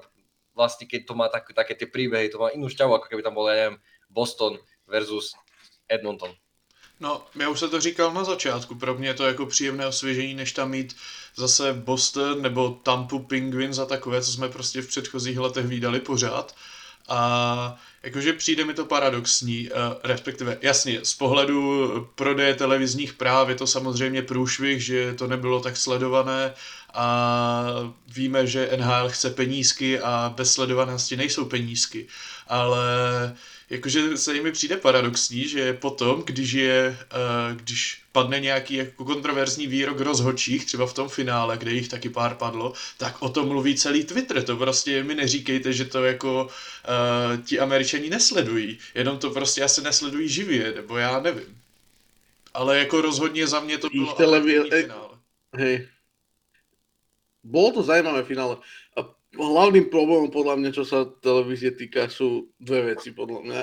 vlastne, 0.50 0.90
keď 0.90 1.00
to 1.06 1.14
má 1.14 1.30
tak, 1.30 1.46
také 1.54 1.78
tie 1.78 1.86
príbehy, 1.86 2.34
to 2.34 2.42
má 2.42 2.50
inú 2.50 2.66
šťavu, 2.66 2.98
ako 2.98 3.06
keby 3.06 3.22
tam 3.22 3.38
bol, 3.38 3.46
ja 3.46 3.54
neviem, 3.54 3.78
Boston 4.10 4.58
versus 4.90 5.38
Edmonton. 5.86 6.34
No, 7.00 7.26
já 7.40 7.48
už 7.48 7.60
se 7.60 7.68
to 7.68 7.80
říkal 7.80 8.12
na 8.12 8.24
začátku, 8.24 8.74
pro 8.74 8.94
mě 8.94 9.08
je 9.08 9.14
to 9.14 9.26
jako 9.26 9.46
příjemné 9.46 9.86
osvěžení, 9.86 10.34
než 10.34 10.52
tam 10.52 10.70
mít 10.70 10.96
zase 11.36 11.72
Boston 11.72 12.42
nebo 12.42 12.80
Tampa 12.82 13.18
Penguins 13.18 13.78
a 13.78 13.86
takové, 13.86 14.22
co 14.22 14.32
jsme 14.32 14.48
prostě 14.48 14.82
v 14.82 14.88
předchozích 14.88 15.38
letech 15.38 15.66
výdali 15.66 16.00
pořád. 16.00 16.54
A 17.08 17.80
Jakože 18.04 18.32
přijde 18.32 18.64
mi 18.64 18.74
to 18.74 18.84
paradoxní, 18.84 19.68
uh, 19.70 19.76
respektive 20.02 20.58
jasně, 20.62 21.00
z 21.04 21.14
pohledu 21.14 22.08
prodeje 22.14 22.54
televizních 22.54 23.12
práv 23.12 23.48
je 23.48 23.54
to 23.54 23.66
samozřejmě 23.66 24.22
průšvih, 24.22 24.84
že 24.84 25.14
to 25.14 25.26
nebylo 25.26 25.60
tak 25.60 25.76
sledované 25.76 26.54
a 26.94 27.94
víme, 28.08 28.46
že 28.46 28.70
NHL 28.76 29.08
chce 29.08 29.30
penízky 29.30 30.00
a 30.00 30.34
bez 30.36 30.52
sledovanosti 30.52 31.16
nejsou 31.16 31.44
penízky, 31.44 32.06
ale 32.46 32.86
jakože 33.70 34.16
se 34.16 34.34
mi 34.34 34.52
přijde 34.52 34.76
paradoxní, 34.76 35.48
že 35.48 35.72
potom, 35.72 36.22
když 36.22 36.52
je, 36.52 36.98
uh, 37.12 37.56
když 37.56 38.02
padne 38.12 38.40
nějaký 38.40 38.74
jako 38.74 39.04
kontroverzní 39.04 39.66
výrok 39.66 40.00
rozhodčích, 40.00 40.64
třeba 40.66 40.86
v 40.86 40.94
tom 40.94 41.08
finále, 41.08 41.58
kde 41.58 41.72
jich 41.72 41.88
taky 41.88 42.08
pár 42.08 42.34
padlo, 42.34 42.72
tak 42.98 43.22
o 43.22 43.28
tom 43.28 43.48
mluví 43.48 43.74
celý 43.74 44.04
Twitter. 44.04 44.42
To 44.42 44.56
prostě 44.56 45.02
mi 45.02 45.14
neříkejte, 45.14 45.72
že 45.72 45.84
to 45.84 46.04
jako 46.04 46.44
uh, 46.44 47.44
ti 47.44 47.60
američani 47.60 48.10
nesledují. 48.10 48.78
Jenom 48.94 49.18
to 49.18 49.30
prostě 49.30 49.62
asi 49.62 49.82
nesledují 49.82 50.28
živě, 50.28 50.72
nebo 50.76 50.96
já 50.96 51.20
nevím. 51.20 51.60
Ale 52.54 52.78
jako 52.78 53.00
rozhodně 53.00 53.46
za 53.46 53.60
mě 53.60 53.78
to 53.78 53.88
bylo 53.92 54.14
televi- 54.14 54.82
finále. 54.82 55.08
Hej. 55.56 55.88
Bolo 57.44 57.76
to 57.76 57.80
zaujímavé 57.84 58.24
finále. 58.24 58.56
A 58.96 59.04
hlavným 59.36 59.92
problémom 59.92 60.32
podľa 60.32 60.56
mňa, 60.56 60.70
čo 60.72 60.88
sa 60.88 61.04
televízie 61.20 61.76
týka, 61.76 62.08
sú 62.08 62.48
dve 62.56 62.96
veci 62.96 63.12
podľa 63.12 63.40
mňa. 63.44 63.60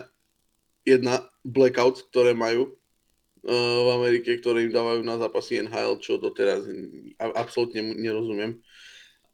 Jedna, 0.86 1.26
blackouts, 1.42 2.06
ktoré 2.14 2.38
majú 2.38 2.70
uh, 2.70 3.80
v 3.82 3.90
Amerike, 3.98 4.38
ktoré 4.38 4.70
im 4.70 4.74
dávajú 4.74 5.02
na 5.02 5.18
zápasy 5.18 5.66
NHL, 5.66 5.98
čo 5.98 6.22
doteraz 6.22 6.70
absolútne 7.18 7.82
nerozumiem. 7.98 8.62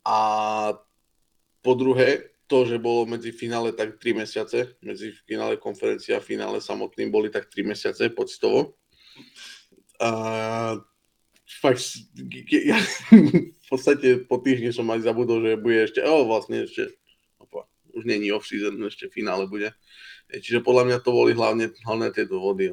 A 0.07 0.17
po 1.59 1.73
druhé, 1.75 2.31
to, 2.47 2.63
že 2.63 2.79
bolo 2.79 3.03
medzi 3.03 3.35
finále 3.35 3.75
tak 3.75 3.99
3 3.99 4.23
mesiace, 4.23 4.79
medzi 4.79 5.11
finále 5.27 5.59
konferencie 5.59 6.15
a 6.15 6.23
finále 6.23 6.63
samotným 6.63 7.11
boli 7.11 7.27
tak 7.27 7.51
3 7.51 7.75
mesiace 7.75 8.07
pocitovo. 8.15 8.79
A 9.99 10.79
fakt, 11.47 11.79
ja 12.51 12.77
v 13.67 13.67
podstate 13.71 14.27
po 14.27 14.37
týždni 14.43 14.75
som 14.75 14.85
aj 14.91 15.07
zabudol, 15.07 15.39
že 15.39 15.55
bude 15.55 15.79
ešte, 15.87 16.03
o 16.03 16.27
vlastne 16.27 16.67
ešte, 16.67 16.91
opa, 17.39 17.63
už 17.95 18.03
není 18.03 18.29
off-season, 18.35 18.75
ešte 18.83 19.07
finále 19.07 19.47
bude. 19.47 19.71
E, 20.27 20.43
Čiže 20.43 20.59
podľa 20.59 20.83
mňa 20.91 20.97
to 20.99 21.11
boli 21.15 21.31
hlavne, 21.31 21.71
hlavne 21.87 22.11
tie 22.11 22.27
dôvody, 22.27 22.67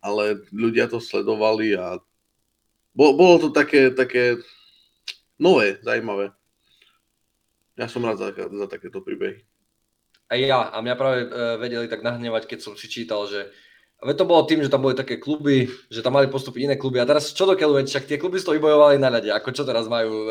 ale, 0.00 0.40
ľudia 0.52 0.88
to 0.88 1.00
sledovali 1.00 1.76
a 1.76 1.96
bolo, 2.92 3.12
bolo 3.16 3.34
to 3.40 3.48
také, 3.52 3.92
také 3.92 4.36
nové, 5.40 5.80
zaujímavé. 5.80 6.32
Ja 7.80 7.88
som 7.88 8.04
rád 8.04 8.20
za, 8.20 8.28
za 8.36 8.66
takéto 8.68 9.00
príbehy. 9.00 9.40
Aj 10.30 10.38
ja. 10.38 10.68
A 10.68 10.78
mňa 10.84 10.94
práve 11.00 11.18
e, 11.24 11.28
vedeli 11.56 11.86
tak 11.88 12.04
nahnevať, 12.04 12.44
keď 12.44 12.58
som 12.60 12.74
si 12.76 12.86
čítal, 12.86 13.24
že 13.24 13.48
Veď 14.00 14.16
to 14.16 14.28
bolo 14.28 14.48
tým, 14.48 14.64
že 14.64 14.72
tam 14.72 14.80
boli 14.80 14.96
také 14.96 15.20
kluby, 15.20 15.68
že 15.92 16.00
tam 16.00 16.16
mali 16.16 16.24
postúpiť 16.32 16.72
iné 16.72 16.76
kluby. 16.80 17.00
A 17.00 17.08
teraz 17.08 17.36
čo 17.36 17.44
do 17.44 17.52
keľu, 17.52 17.80
veď 17.80 17.86
však 17.92 18.08
tie 18.08 18.16
kluby 18.16 18.40
to 18.40 18.56
vybojovali 18.56 18.96
na 18.96 19.12
ľade. 19.12 19.28
Ako 19.28 19.52
čo 19.52 19.68
teraz 19.68 19.92
majú? 19.92 20.24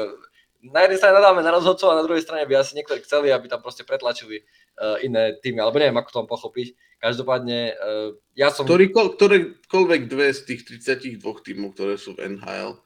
Na 0.65 0.83
jednej 0.83 0.97
strane 0.97 1.21
nadáme 1.21 1.45
na 1.45 1.53
rozhodcov 1.53 1.93
a 1.93 1.99
na 2.01 2.03
druhej 2.03 2.25
strane 2.25 2.49
by 2.49 2.57
asi 2.57 2.73
niektorí 2.73 3.05
chceli, 3.05 3.29
aby 3.29 3.45
tam 3.45 3.61
proste 3.61 3.85
pretlačili 3.85 4.41
uh, 4.81 4.97
iné 5.05 5.37
týmy. 5.37 5.61
Alebo 5.61 5.77
neviem, 5.77 5.95
ako 6.01 6.09
to 6.09 6.19
mám 6.25 6.31
pochopiť. 6.33 6.67
Každopádne, 6.97 7.59
uh, 7.77 8.09
ja 8.33 8.49
som... 8.49 8.65
Ktorý, 8.65 8.89
ktorékoľvek 8.89 10.01
dve 10.09 10.33
z 10.33 10.41
tých 10.49 10.61
32 10.65 11.21
tímov, 11.21 11.77
ktoré 11.77 11.95
sú 11.95 12.17
v 12.17 12.35
NHL, 12.35 12.81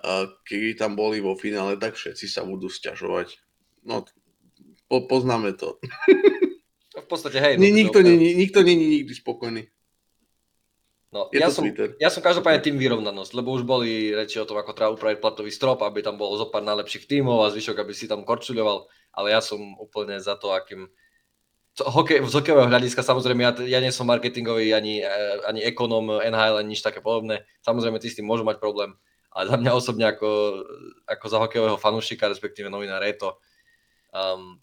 a 0.00 0.32
keď 0.48 0.80
tam 0.80 0.96
boli 0.96 1.20
vo 1.20 1.36
finále, 1.36 1.76
tak 1.76 1.94
všetci 1.94 2.24
sa 2.24 2.48
budú 2.48 2.72
sťažovať. 2.72 3.36
No, 3.84 4.08
po, 4.88 5.04
poznáme 5.04 5.52
to. 5.54 5.76
V 6.92 7.06
podstate, 7.08 7.38
hej. 7.40 7.54
No, 7.60 7.68
nikto, 7.68 8.00
to- 8.00 8.08
není, 8.08 8.32
nikto 8.32 8.64
není 8.64 9.00
nikdy 9.00 9.12
spokojný. 9.12 9.68
No, 11.12 11.28
Je 11.28 11.44
ja, 11.44 11.52
to 11.52 11.60
som, 11.60 11.64
Twitter. 11.68 11.92
ja 12.00 12.08
som 12.08 12.24
každopádne 12.24 12.64
tým 12.64 12.80
vyrovnanosť, 12.80 13.36
lebo 13.36 13.52
už 13.52 13.68
boli 13.68 14.16
reči 14.16 14.40
o 14.40 14.48
tom, 14.48 14.56
ako 14.56 14.72
treba 14.72 14.96
upraviť 14.96 15.20
platový 15.20 15.52
strop, 15.52 15.84
aby 15.84 16.00
tam 16.00 16.16
bolo 16.16 16.40
zo 16.40 16.48
pár 16.48 16.64
najlepších 16.64 17.04
tímov 17.04 17.44
a 17.44 17.52
zvyšok, 17.52 17.84
aby 17.84 17.92
si 17.92 18.08
tam 18.08 18.24
korčuľoval, 18.24 18.88
ale 19.12 19.26
ja 19.28 19.44
som 19.44 19.60
úplne 19.76 20.16
za 20.16 20.40
to, 20.40 20.56
akým 20.56 20.88
co- 21.76 21.84
hokej, 21.84 22.24
z 22.24 22.32
hokejového 22.32 22.64
hľadiska, 22.64 23.04
samozrejme, 23.04 23.44
ja, 23.44 23.52
ja 23.76 23.78
nie 23.84 23.92
som 23.92 24.08
marketingový 24.08 24.72
ani, 24.72 25.04
eh, 25.04 25.36
ani 25.44 25.60
ekonom 25.60 26.16
NHL, 26.16 26.56
ani 26.56 26.72
nič 26.72 26.80
také 26.80 27.04
podobné. 27.04 27.44
Samozrejme, 27.60 28.00
tí 28.00 28.08
s 28.08 28.16
tým 28.16 28.24
môžu 28.24 28.48
mať 28.48 28.56
problém, 28.56 28.96
ale 29.36 29.52
za 29.52 29.56
mňa 29.60 29.72
osobne 29.76 30.08
ako, 30.16 30.64
ako 31.04 31.24
za 31.28 31.38
hokejového 31.44 31.76
fanúšika, 31.76 32.32
respektíve 32.32 32.72
novinára 32.72 33.04
je 33.12 33.20
to 33.20 33.36
um, 34.16 34.56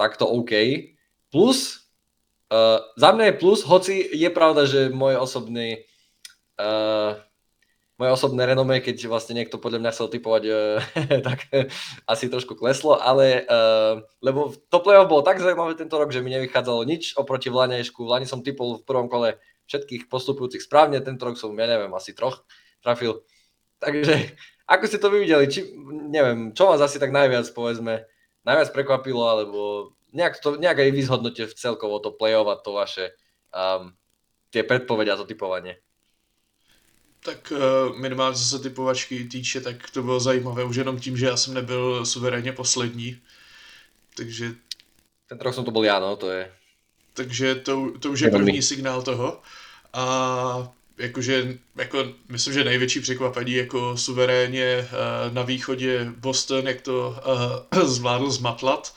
takto 0.00 0.24
OK. 0.24 0.56
Plus, 1.28 1.82
Uh, 2.52 2.84
za 3.00 3.16
mňa 3.16 3.32
je 3.32 3.40
plus, 3.40 3.64
hoci 3.64 4.12
je 4.12 4.28
pravda, 4.28 4.68
že 4.68 4.92
môj 4.92 5.16
osobný 5.16 5.88
uh, 6.62 7.18
moje 7.98 8.10
osobné 8.14 8.46
renomé, 8.46 8.78
keď 8.78 9.10
vlastne 9.10 9.34
niekto 9.34 9.58
podľa 9.58 9.82
mňa 9.82 9.94
chcel 9.94 10.08
typovať, 10.14 10.42
uh, 10.46 10.78
tak 11.26 11.50
asi 12.06 12.30
trošku 12.30 12.54
kleslo, 12.54 13.02
ale 13.02 13.42
uh, 13.42 13.98
lebo 14.22 14.54
to 14.70 14.78
playoff 14.78 15.10
bolo 15.10 15.26
tak 15.26 15.42
zaujímavé 15.42 15.74
tento 15.74 15.98
rok, 15.98 16.14
že 16.14 16.22
mi 16.22 16.30
nevychádzalo 16.30 16.86
nič 16.86 17.18
oproti 17.18 17.50
Vlanešku. 17.50 18.06
V 18.06 18.10
Lani 18.10 18.26
som 18.30 18.46
typol 18.46 18.78
v 18.78 18.86
prvom 18.86 19.10
kole 19.10 19.42
všetkých 19.66 20.06
postupujúcich 20.06 20.62
správne, 20.62 21.02
tento 21.02 21.26
rok 21.26 21.34
som, 21.34 21.50
ja 21.58 21.66
neviem, 21.66 21.90
asi 21.94 22.14
troch 22.14 22.46
trafil. 22.82 23.26
Takže 23.82 24.34
ako 24.66 24.84
ste 24.86 24.98
to 24.98 25.10
vy 25.10 25.26
videli, 25.26 25.46
či, 25.50 25.60
neviem, 26.08 26.54
čo 26.54 26.70
vás 26.70 26.80
asi 26.80 26.96
tak 27.02 27.10
najviac, 27.10 27.50
povedzme, 27.50 28.06
najviac 28.46 28.68
prekvapilo, 28.70 29.22
alebo 29.26 29.60
nejak, 30.14 30.38
to, 30.38 30.56
nejak 30.56 30.78
aj 30.80 30.90
vyzhodnote 30.92 31.42
celkovo 31.56 31.98
to 31.98 32.14
play-off 32.14 32.48
a 32.48 32.56
to 32.56 32.70
vaše 32.72 33.12
um, 33.50 33.92
tie 34.54 34.62
predpovedia, 34.62 35.18
to 35.18 35.26
typovanie. 35.26 35.80
Tak 37.24 37.52
uh, 37.52 37.98
minimálně 37.98 38.36
co 38.36 38.44
se 38.44 38.58
typovačky 38.58 39.24
týče, 39.24 39.60
tak 39.60 39.90
to 39.90 40.02
bylo 40.02 40.20
zajímavé 40.20 40.64
už 40.64 40.76
jenom 40.76 41.00
tím, 41.00 41.16
že 41.16 41.26
já 41.26 41.36
jsem 41.36 41.54
nebyl 41.54 42.06
suverénně 42.06 42.52
poslední. 42.52 43.18
Takže, 44.16 44.54
Tento 45.28 45.44
rok 45.44 45.54
som 45.54 45.64
to 45.64 45.70
bol 45.70 45.84
ja, 45.84 45.96
no, 45.96 46.16
to 46.16 46.28
je... 46.28 46.52
takže 47.12 47.54
to, 47.54 47.92
to 48.00 48.10
už 48.10 48.20
je 48.20 48.30
první 48.30 48.62
signál 48.62 49.02
toho. 49.02 49.40
A 49.92 50.72
jakože, 50.98 51.58
jako, 51.76 52.04
myslím, 52.28 52.54
že 52.54 52.64
největší 52.64 53.00
překvapení 53.00 53.52
jako 53.52 53.96
suverénně 53.96 54.88
uh, 54.92 55.34
na 55.34 55.42
východě 55.42 56.12
Boston, 56.16 56.66
jak 56.66 56.80
to 56.80 57.16
uh, 57.72 57.82
zvládl 57.88 58.30
zmatlat. 58.30 58.94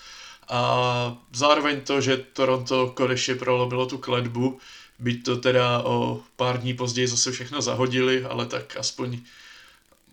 A 0.50 1.18
zároveň 1.34 1.82
to, 1.82 2.02
že 2.02 2.18
Toronto 2.18 2.88
konečně 2.96 3.36
prolomilo 3.36 3.86
tu 3.86 3.98
kledbu, 3.98 4.60
byť 5.00 5.24
to 5.24 5.38
teda 5.38 5.84
o 5.84 6.24
pár 6.36 6.62
dní 6.62 6.74
později 6.74 7.08
zase 7.08 7.32
všechno 7.32 7.62
zahodili, 7.62 8.24
ale 8.24 8.46
tak 8.46 8.78
aspoň 8.78 9.20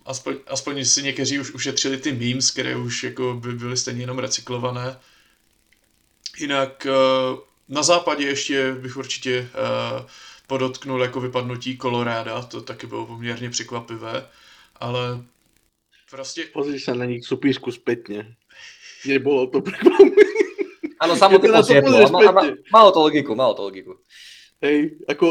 aspoň, 0.05 0.35
aspoň 0.47 0.85
si 0.85 1.03
někteří 1.03 1.39
už 1.39 1.51
ušetřili 1.51 1.97
ty 1.97 2.11
memes, 2.11 2.51
které 2.51 2.75
už 2.75 3.03
jako 3.03 3.33
by 3.33 3.53
byly 3.55 3.77
stejně 3.77 4.01
jenom 4.01 4.19
recyklované. 4.19 4.99
Jinak 6.39 6.85
eh, 6.85 6.91
na 7.69 7.83
západě 7.83 8.27
ještě 8.27 8.73
bych 8.73 8.97
určitě 8.97 9.49
eh, 9.53 10.05
podotknul 10.47 11.01
jako 11.01 11.21
vypadnutí 11.21 11.77
Koloráda, 11.77 12.41
to 12.41 12.61
taky 12.61 12.87
bylo 12.87 13.05
poměrně 13.05 13.49
překvapivé, 13.49 14.27
ale 14.75 15.23
prostě 16.11 16.45
Pozri 16.53 16.79
sa 16.79 16.93
na 16.93 17.05
nich 17.05 17.25
súpisku 17.25 17.71
spätne. 17.71 18.37
Nebolo 19.05 19.47
to 19.47 19.61
prekvapivé. 19.65 20.23
Áno, 21.01 21.17
samotné 21.17 21.49
to 21.49 21.73
Ma, 21.81 22.05
ma, 22.05 22.19
spätne. 22.21 22.61
malo 22.69 22.91
to 22.91 22.99
logiku, 23.01 23.35
malo 23.35 23.53
to 23.53 23.63
logiku. 23.63 23.97
Hej, 24.63 25.03
ako 25.11 25.27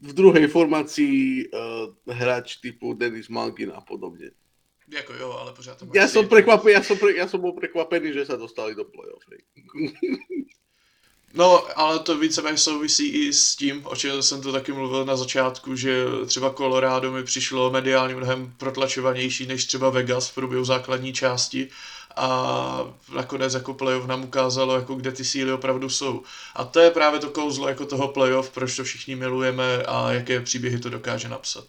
v 0.00 0.12
druhej 0.16 0.48
formácii 0.48 1.52
uh, 1.52 1.92
hráč 2.08 2.56
typu 2.56 2.96
Denis 2.96 3.28
Malkin 3.28 3.72
a 3.76 3.84
podobne. 3.84 4.32
jako 4.88 5.14
jo, 5.14 5.32
ale 5.32 5.52
pořád 5.52 5.78
to 5.78 5.86
máš 5.86 5.94
Ja 5.94 6.08
som, 6.08 6.28
prekvapený, 6.28 6.72
ja, 6.72 6.82
som 6.82 6.96
pre, 6.98 7.10
ja 7.16 7.26
som 7.28 7.40
bol 7.42 7.52
prekvapený, 7.52 8.14
že 8.14 8.26
sa 8.26 8.36
dostali 8.38 8.74
do 8.74 8.84
play-off. 8.86 9.26
Hej. 9.28 9.40
No, 11.34 11.78
ale 11.78 11.98
to 11.98 12.18
víceméně 12.18 12.56
souvisí 12.58 13.08
i 13.08 13.32
s 13.32 13.56
tím, 13.56 13.86
o 13.86 13.96
čem 13.96 14.22
jsem 14.22 14.42
to 14.42 14.52
taky 14.52 14.72
mluvil 14.72 15.04
na 15.04 15.16
začátku, 15.16 15.76
že 15.76 16.04
třeba 16.26 16.54
Colorado 16.54 17.12
mi 17.12 17.24
přišlo 17.24 17.70
mediálně 17.70 18.14
mnohem 18.14 18.54
protlačovanější 18.56 19.46
než 19.46 19.64
třeba 19.64 19.90
Vegas 19.90 20.28
v 20.28 20.34
průběhu 20.34 20.64
základní 20.64 21.12
části 21.12 21.68
a 22.16 22.94
nakonec 23.14 23.54
jako 23.54 23.74
playoff 23.74 24.06
nám 24.06 24.24
ukázalo, 24.24 24.74
jako 24.74 24.94
kde 24.94 25.12
ty 25.12 25.24
síly 25.24 25.52
opravdu 25.52 25.88
jsou. 25.88 26.22
A 26.54 26.64
to 26.64 26.80
je 26.80 26.90
právě 26.90 27.20
to 27.20 27.30
kouzlo 27.30 27.68
jako 27.68 27.86
toho 27.86 28.08
playoff, 28.08 28.50
proč 28.50 28.76
to 28.76 28.84
všichni 28.84 29.16
milujeme 29.16 29.82
a 29.82 30.12
jaké 30.12 30.40
příběhy 30.40 30.78
to 30.78 30.90
dokáže 30.90 31.28
napsat. 31.28 31.66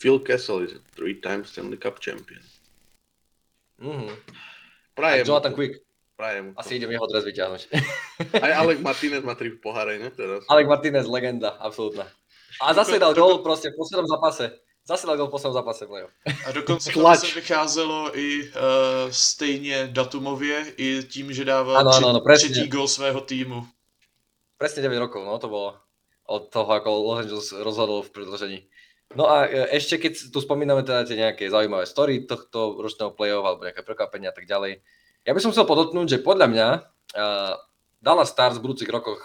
Phil 0.00 0.18
Kessel 0.18 0.62
is 0.62 0.72
a 0.72 0.78
three-time 0.96 1.44
Stanley 1.44 1.78
Cup 1.78 1.98
champion. 2.04 2.42
Mhm. 3.78 4.16
Prajem 4.94 5.26
Jonathan 5.26 5.54
Quick, 5.54 5.82
Prajem 6.16 6.54
asi 6.54 6.78
idem 6.78 6.94
jeho 6.94 7.06
dres 7.10 7.24
vyťahnuť. 7.24 7.62
Aj 8.46 8.52
Alec 8.62 8.78
Martinez 8.78 9.26
má 9.26 9.34
tri 9.34 9.50
poháre, 9.58 9.98
ne? 9.98 10.06
Teraz. 10.14 10.46
Alec 10.46 10.70
Martinez, 10.70 11.08
legenda, 11.08 11.58
absolútna. 11.58 12.06
A 12.62 12.70
zase 12.76 13.00
dal 13.00 13.10
gol 13.16 13.42
proste 13.42 13.72
v 13.72 13.80
poslednom 13.80 14.06
zápase. 14.06 14.54
Zase 14.82 15.06
dal 15.06 15.14
gol 15.16 15.30
v 15.30 15.30
poslednom 15.30 15.54
zápase 15.54 15.86
playoff. 15.86 16.10
A 16.46 16.52
dokonce 16.52 16.90
se 16.90 17.34
vycházelo 17.34 18.18
i 18.18 18.42
uh, 18.42 18.50
stejně 19.10 19.86
datumově, 19.92 20.74
i 20.76 21.02
tím, 21.02 21.32
že 21.32 21.44
dával 21.44 21.76
Ano, 21.76 21.90
ano, 21.90 22.08
ano, 22.08 22.20
presne. 22.20 22.48
třetí 22.50 22.68
gol 22.68 22.88
svého 22.88 23.20
týmu. 23.20 23.66
presne 24.58 24.82
9 24.82 24.98
rokov, 24.98 25.26
no 25.26 25.38
to 25.42 25.50
bolo 25.50 25.74
od 26.30 26.46
toho, 26.54 26.70
ako 26.70 26.88
Los 27.02 27.18
Angeles 27.26 27.50
rozhodol 27.50 28.06
v 28.06 28.10
predložení. 28.14 28.58
No 29.18 29.26
a 29.26 29.50
e, 29.50 29.74
ešte 29.74 29.98
keď 29.98 30.30
tu 30.30 30.38
spomíname 30.38 30.86
teda 30.86 31.02
tie 31.02 31.18
nejaké 31.18 31.50
zaujímavé 31.50 31.82
story 31.82 32.30
tohto 32.30 32.78
ročného 32.78 33.10
play-off 33.10 33.42
alebo 33.42 33.66
nejaké 33.66 33.82
prekvapenia 33.82 34.30
a 34.30 34.36
tak 34.38 34.46
ďalej, 34.46 34.78
ja 35.26 35.32
by 35.34 35.40
som 35.42 35.50
chcel 35.50 35.66
podotknúť, 35.66 36.06
že 36.06 36.18
podľa 36.22 36.46
mňa 36.46 36.68
uh, 36.78 37.54
Dallas 37.98 38.30
Stars 38.30 38.58
v 38.58 38.70
budúcich 38.70 38.90
rokoch 38.90 39.18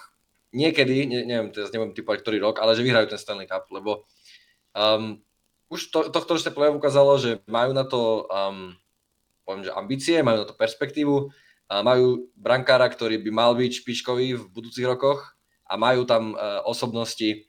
niekedy, 0.54 1.06
ne, 1.06 1.22
neviem, 1.26 1.50
teraz 1.54 1.70
neviem 1.70 1.93
typovať 1.93 2.26
ktorý 2.26 2.38
rok, 2.41 2.56
ale 2.58 2.74
že 2.74 2.82
vyhrajú 2.82 3.06
ten 3.10 3.22
Stanley 3.22 3.46
Cup, 3.46 3.70
lebo 3.70 4.10
um, 4.74 5.22
už 5.67 5.91
to, 5.91 6.08
tohto 6.12 6.39
ročné 6.39 6.51
play-off 6.56 6.80
ukázalo, 6.80 7.19
že 7.19 7.43
majú 7.47 7.71
na 7.75 7.84
to 7.84 8.23
um, 8.32 8.75
poviem, 9.47 9.63
že 9.63 9.71
ambície, 9.71 10.15
majú 10.19 10.43
na 10.43 10.47
to 10.47 10.56
perspektívu, 10.60 11.32
a 11.67 11.84
majú 11.84 12.32
brankára, 12.36 12.88
ktorý 12.88 13.19
by 13.23 13.32
mal 13.32 13.51
byť 13.56 13.84
špičkový 13.84 14.39
v 14.39 14.43
budúcich 14.51 14.88
rokoch 14.88 15.36
a 15.67 15.75
majú 15.75 16.08
tam 16.08 16.32
uh, 16.32 16.63
osobnosti, 16.63 17.43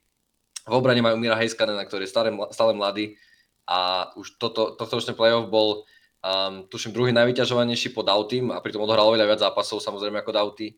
v 0.68 0.72
obrane 0.74 0.98
majú 0.98 1.14
Mira 1.18 1.38
Heiskanen, 1.38 1.78
ktorý 1.86 2.06
je 2.06 2.10
stále, 2.10 2.34
stále 2.50 2.74
mladý 2.74 3.14
a 3.62 4.10
už 4.18 4.42
toto, 4.42 4.74
tohto 4.74 4.98
ročné 4.98 5.14
playoff 5.14 5.46
bol 5.46 5.86
um, 6.18 6.66
tuším 6.66 6.90
druhý 6.90 7.14
najvyťažovanejší 7.14 7.94
po 7.94 8.02
Dautym 8.02 8.50
a 8.50 8.58
pritom 8.58 8.82
odohral 8.82 9.06
oveľa 9.06 9.26
viac 9.34 9.40
zápasov 9.42 9.78
samozrejme 9.78 10.18
ako 10.18 10.34
Dauty. 10.34 10.74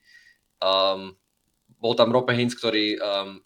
Um, 0.60 1.16
bol 1.80 1.96
tam 1.96 2.12
Rope 2.12 2.36
Hintz, 2.36 2.52
ktorý 2.60 3.00
um, 3.00 3.40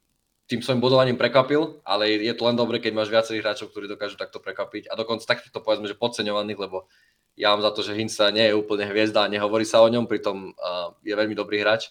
tým 0.44 0.60
svojim 0.60 0.80
bodovaním 0.80 1.16
prekvapil, 1.16 1.80
ale 1.88 2.20
je 2.20 2.34
to 2.36 2.44
len 2.44 2.56
dobre, 2.56 2.76
keď 2.76 2.92
máš 2.92 3.08
viacerých 3.08 3.44
hráčov, 3.44 3.72
ktorí 3.72 3.88
dokážu 3.88 4.20
takto 4.20 4.44
prekvapiť 4.44 4.92
a 4.92 4.94
dokonca 4.94 5.24
takto 5.24 5.64
povedzme, 5.64 5.88
že 5.88 5.96
podceňovaných, 5.96 6.60
lebo 6.60 6.84
ja 7.34 7.56
mám 7.56 7.64
za 7.64 7.72
to, 7.72 7.80
že 7.80 7.96
Hinsa 7.96 8.28
nie 8.28 8.52
je 8.52 8.54
úplne 8.54 8.84
hviezda 8.84 9.24
a 9.24 9.32
nehovorí 9.32 9.64
sa 9.64 9.80
o 9.80 9.88
ňom, 9.88 10.04
pritom 10.04 10.52
uh, 10.52 10.92
je 11.00 11.16
veľmi 11.16 11.32
dobrý 11.32 11.64
hráč. 11.64 11.90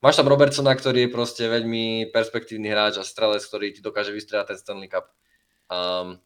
Máš 0.00 0.16
tam 0.16 0.32
Robertsona, 0.32 0.72
ktorý 0.72 1.06
je 1.06 1.12
proste 1.12 1.44
veľmi 1.44 2.08
perspektívny 2.08 2.72
hráč 2.72 2.96
a 2.96 3.04
strelec, 3.04 3.44
ktorý 3.44 3.76
ti 3.76 3.84
dokáže 3.84 4.16
vystrieľať 4.16 4.56
ten 4.56 4.58
Stanley 4.58 4.88
Cup. 4.88 5.12
Um, 5.68 6.16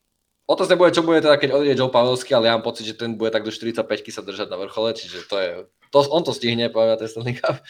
Otázne 0.44 0.77
bude, 0.77 0.92
čo 0.92 1.01
bude 1.01 1.25
teda, 1.25 1.40
keď 1.40 1.57
odíde 1.57 1.81
Joe 1.81 1.88
Pavelski, 1.88 2.37
ale 2.37 2.53
ja 2.53 2.55
mám 2.61 2.68
pocit, 2.68 2.85
že 2.85 3.01
ten 3.01 3.16
bude 3.16 3.33
tak 3.33 3.49
do 3.49 3.53
45 3.53 3.81
sa 4.12 4.20
držať 4.20 4.53
na 4.53 4.61
vrchole, 4.61 4.92
čiže 4.92 5.25
to 5.25 5.40
je, 5.40 5.51
to, 5.88 6.05
on 6.12 6.20
to 6.20 6.37
stihne, 6.37 6.68
poviem 6.68 6.92
na 6.92 7.01
ten 7.01 7.09
Stanley 7.09 7.40
Cup. 7.40 7.64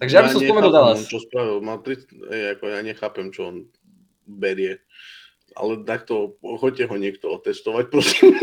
Takže 0.00 0.14
ja, 0.14 0.20
ja 0.20 0.26
by 0.26 0.30
som 0.34 0.42
spomenul 0.42 0.72
Dallas. 0.74 1.06
Čo 1.06 1.18
spravil, 1.22 1.58
má 1.62 1.78
30, 1.78 2.58
ako 2.58 2.64
ja 2.66 2.80
nechápem, 2.82 3.26
čo 3.30 3.40
on 3.50 3.56
berie. 4.26 4.82
Ale 5.54 5.86
takto, 5.86 6.34
choďte 6.42 6.90
ho 6.90 6.96
niekto 6.98 7.30
otestovať, 7.30 7.84
prosím. 7.92 8.34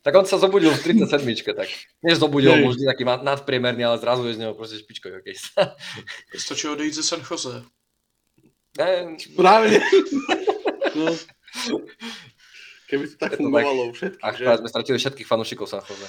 Tak 0.00 0.16
on 0.16 0.24
sa 0.24 0.40
zobudil 0.40 0.72
v 0.72 0.80
37 0.96 1.52
tak 1.52 1.68
než 2.00 2.16
zobudil, 2.16 2.56
Hej. 2.56 2.64
možno 2.64 2.88
taký 2.88 3.04
nadpriemerný, 3.04 3.84
ale 3.84 4.00
zrazu 4.00 4.24
je 4.32 4.40
z 4.40 4.40
neho 4.40 4.56
proste 4.56 4.80
špičkový 4.80 5.20
hokejista. 5.20 5.76
Stačí 6.32 6.72
odejít 6.72 6.96
ze 6.96 7.04
San 7.04 7.20
Jose. 7.20 7.60
Ne, 8.80 9.20
Správne. 9.20 9.76
no. 10.96 11.12
Keby 12.88 13.04
to 13.12 13.16
tak 13.20 13.36
fungovalo 13.36 13.92
všetkých, 13.92 14.24
Ach, 14.24 14.34
že? 14.34 14.48
sme 14.48 14.68
stratili 14.72 14.96
všetkých 14.96 15.28
fanúšikov 15.28 15.68
San 15.68 15.84
Jose. 15.84 16.08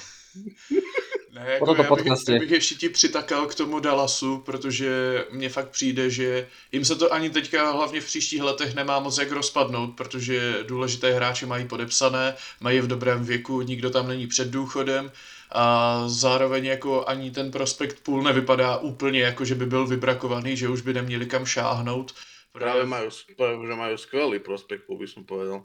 Ne, 1.31 1.45
jako 1.51 1.65
tomto 1.65 1.83
já, 1.83 1.95
bych, 1.95 2.05
já 2.29 2.39
bych 2.39 2.51
ještě 2.51 2.75
ti 2.75 2.89
přitakal 2.89 3.47
k 3.47 3.55
tomu 3.55 3.79
Dallasu, 3.79 4.37
protože 4.37 4.91
mně 5.31 5.49
fakt 5.49 5.69
přijde, 5.69 6.09
že 6.09 6.47
jim 6.71 6.85
se 6.85 6.95
to 6.95 7.13
ani 7.13 7.29
teďka 7.29 7.71
hlavně 7.71 8.01
v 8.01 8.05
příštích 8.05 8.41
letech 8.41 8.75
nemá 8.75 8.99
moc 8.99 9.17
jak 9.17 9.31
rozpadnout, 9.31 9.95
protože 9.95 10.63
důležité 10.67 11.11
hráči 11.13 11.45
mají 11.45 11.67
podepsané, 11.67 12.35
mají 12.59 12.79
v 12.79 12.87
dobrém 12.87 13.23
věku, 13.23 13.61
nikdo 13.61 13.89
tam 13.89 14.07
není 14.07 14.27
před 14.27 14.47
důchodem 14.47 15.11
a 15.51 16.03
zároveň 16.07 16.65
jako 16.65 17.07
ani 17.07 17.31
ten 17.31 17.51
prospekt 17.51 18.03
pool 18.03 18.23
nevypadá 18.23 18.77
úplně 18.77 19.19
jako, 19.21 19.45
že 19.45 19.55
by 19.55 19.65
byl 19.65 19.87
vybrakovaný, 19.87 20.57
že 20.57 20.69
už 20.69 20.81
by 20.81 20.93
neměli 20.93 21.25
kam 21.25 21.45
šáhnout. 21.45 22.11
Práve 22.51 22.83
majú, 22.83 23.07
práve, 23.39 23.63
že 23.63 23.75
majú 23.79 23.95
skvelý 23.95 24.39
prospekt, 24.43 24.83
by 24.83 25.07
som 25.07 25.23
povedal. 25.23 25.63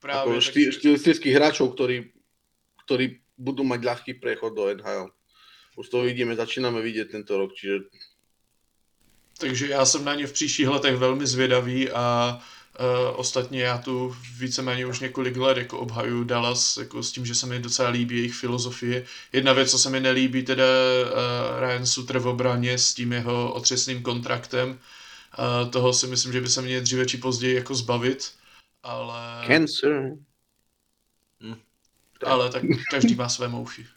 právě 0.00 0.20
Ako 0.20 0.30
takže- 0.34 0.50
štý, 0.50 0.72
štilistických 0.72 1.34
hráčov, 1.34 1.72
ktorí, 1.74 2.12
ktorí 2.84 3.18
budú 3.38 3.64
mať 3.64 3.80
ľahký 3.86 4.12
prechod 4.18 4.54
do 4.58 4.66
NHL. 4.66 5.08
Už 5.78 5.88
to 5.88 6.02
vidíme, 6.02 6.34
začíname 6.34 6.82
vidieť 6.82 7.14
tento 7.14 7.38
rok, 7.38 7.54
čiže 7.54 7.86
Takže 9.38 9.68
já 9.68 9.84
jsem 9.84 10.04
na 10.04 10.14
ně 10.14 10.26
v 10.26 10.32
příštích 10.32 10.68
letech 10.68 10.96
velmi 10.96 11.26
zvědavý 11.26 11.90
a 11.90 12.38
uh, 12.80 13.20
ostatně 13.20 13.62
já 13.62 13.78
tu 13.78 14.16
víceméně 14.38 14.86
už 14.86 15.00
několik 15.00 15.36
let 15.36 15.58
jako 15.58 15.78
obhaju 15.78 16.24
Dallas 16.24 16.76
jako 16.76 17.02
s 17.02 17.12
tím, 17.12 17.26
že 17.26 17.34
se 17.34 17.46
mi 17.46 17.58
docela 17.58 17.88
líbí 17.88 18.16
jejich 18.16 18.34
filozofie. 18.34 19.04
Jedna 19.32 19.52
věc, 19.52 19.70
co 19.70 19.78
se 19.78 19.90
mi 19.90 20.00
nelíbí, 20.00 20.42
teda 20.42 20.64
uh, 20.64 21.66
Ryan 21.66 21.86
Suter 21.86 22.18
v 22.18 22.26
obraně 22.26 22.78
s 22.78 22.94
tím 22.94 23.12
jeho 23.12 23.52
otřesným 23.52 24.02
kontraktem. 24.02 24.68
Uh, 24.70 25.70
toho 25.70 25.92
si 25.92 26.06
myslím, 26.06 26.32
že 26.32 26.40
by 26.40 26.48
se 26.48 26.62
mě 26.62 26.80
dříve 26.80 27.06
či 27.06 27.18
později 27.18 27.54
jako 27.54 27.74
zbavit, 27.74 28.32
ale, 28.82 29.46
cancer. 29.46 30.12
Ale 32.26 32.50
tak 32.50 32.62
každý 32.90 33.14
má 33.14 33.28
své 33.28 33.48
mouchy. 33.48 33.84
v 33.84 33.90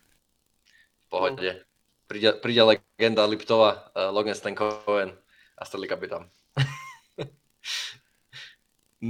pohode. 1.10 1.66
Príde, 2.08 2.34
príde 2.44 2.64
legenda 2.64 3.26
Liptova, 3.26 3.92
uh, 3.96 4.12
Logan 4.12 4.36
Stankoven 4.36 5.16
a 5.58 5.64
je 5.64 6.08
tam. 6.12 6.28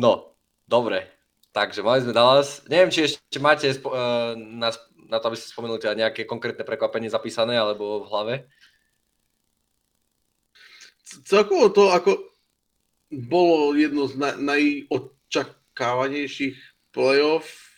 no, 0.04 0.36
dobre. 0.70 1.08
Takže 1.52 1.84
mali 1.84 2.02
sme 2.06 2.14
Dallas. 2.14 2.62
Neviem, 2.70 2.92
či 2.94 3.04
ešte 3.10 3.40
máte 3.42 3.74
spo- 3.74 3.92
uh, 3.92 4.38
na, 4.38 4.72
na 5.10 5.20
to, 5.20 5.28
aby 5.28 5.38
ste 5.38 5.52
spomenuli 5.52 5.80
teda 5.82 5.96
nejaké 5.98 6.24
konkrétne 6.24 6.64
prekvapenie 6.64 7.10
zapísané 7.10 7.58
alebo 7.58 8.06
v 8.06 8.08
hlave. 8.08 8.48
Celkovo 11.28 11.68
to 11.74 11.92
ako 11.92 12.32
bolo 13.12 13.76
jedno 13.76 14.08
z 14.08 14.16
na, 14.16 14.40
najočakávanejších 14.40 16.56
playoff, 16.96 17.71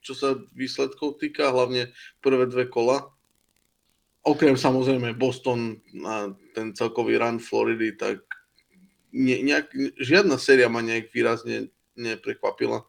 čo 0.00 0.16
sa 0.16 0.36
výsledkov 0.56 1.20
týka, 1.20 1.52
hlavne 1.52 1.92
prvé 2.24 2.48
dve 2.48 2.64
kola. 2.66 3.12
Okrem 4.20 4.56
samozrejme 4.56 5.16
Boston 5.16 5.80
a 6.04 6.32
ten 6.52 6.76
celkový 6.76 7.16
run 7.16 7.40
Floridy, 7.40 7.96
tak 7.96 8.20
ne, 9.12 9.40
nejak, 9.40 9.72
žiadna 9.96 10.36
séria 10.36 10.68
ma 10.68 10.84
nejak 10.84 11.08
výrazne 11.12 11.72
neprekvapila. 11.96 12.84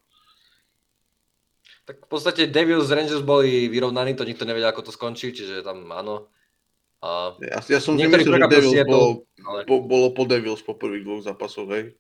Tak 1.88 2.08
v 2.08 2.10
podstate 2.12 2.52
Devils 2.52 2.92
Rangers 2.94 3.26
boli 3.26 3.68
vyrovnaní, 3.68 4.14
to 4.14 4.28
nikto 4.28 4.46
nevedel, 4.46 4.70
ako 4.70 4.88
to 4.88 4.92
skončí, 4.94 5.34
čiže 5.34 5.66
tam 5.66 5.88
áno. 5.92 6.30
A, 7.02 7.34
Ja, 7.42 7.60
ja 7.66 7.80
som 7.82 7.98
si 7.98 8.06
myslel, 8.06 8.38
že 8.38 8.52
Devils 8.52 8.86
bolo, 8.86 9.26
ale 9.42 9.60
po, 9.66 9.82
bolo 9.82 10.14
po 10.14 10.24
Devils 10.30 10.62
po 10.62 10.78
prvých 10.78 11.04
dvoch 11.04 11.24
zápasoch, 11.26 11.68
hej. 11.74 11.98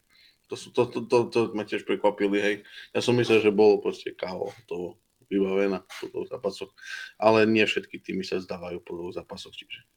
To, 0.51 0.59
to, 0.59 0.83
to, 0.85 0.99
to, 1.07 1.17
to 1.31 1.39
ma 1.55 1.63
tiež 1.63 1.87
prekvapili, 1.87 2.37
hej. 2.43 2.55
Ja 2.91 2.99
som 2.99 3.15
myslel, 3.15 3.39
že 3.39 3.55
bolo 3.55 3.79
proste 3.79 4.11
KO 4.11 4.51
to 4.67 4.99
vybavená 5.31 5.79
po 5.87 6.11
dvoch 6.11 6.27
zápasoch. 6.27 6.75
Ale 7.15 7.47
nie 7.47 7.63
všetky 7.63 8.03
týmy 8.03 8.27
sa 8.27 8.43
zdávajú 8.43 8.83
po 8.83 8.99
dvoch 8.99 9.15
zápasoch, 9.15 9.55
čiže. 9.55 9.87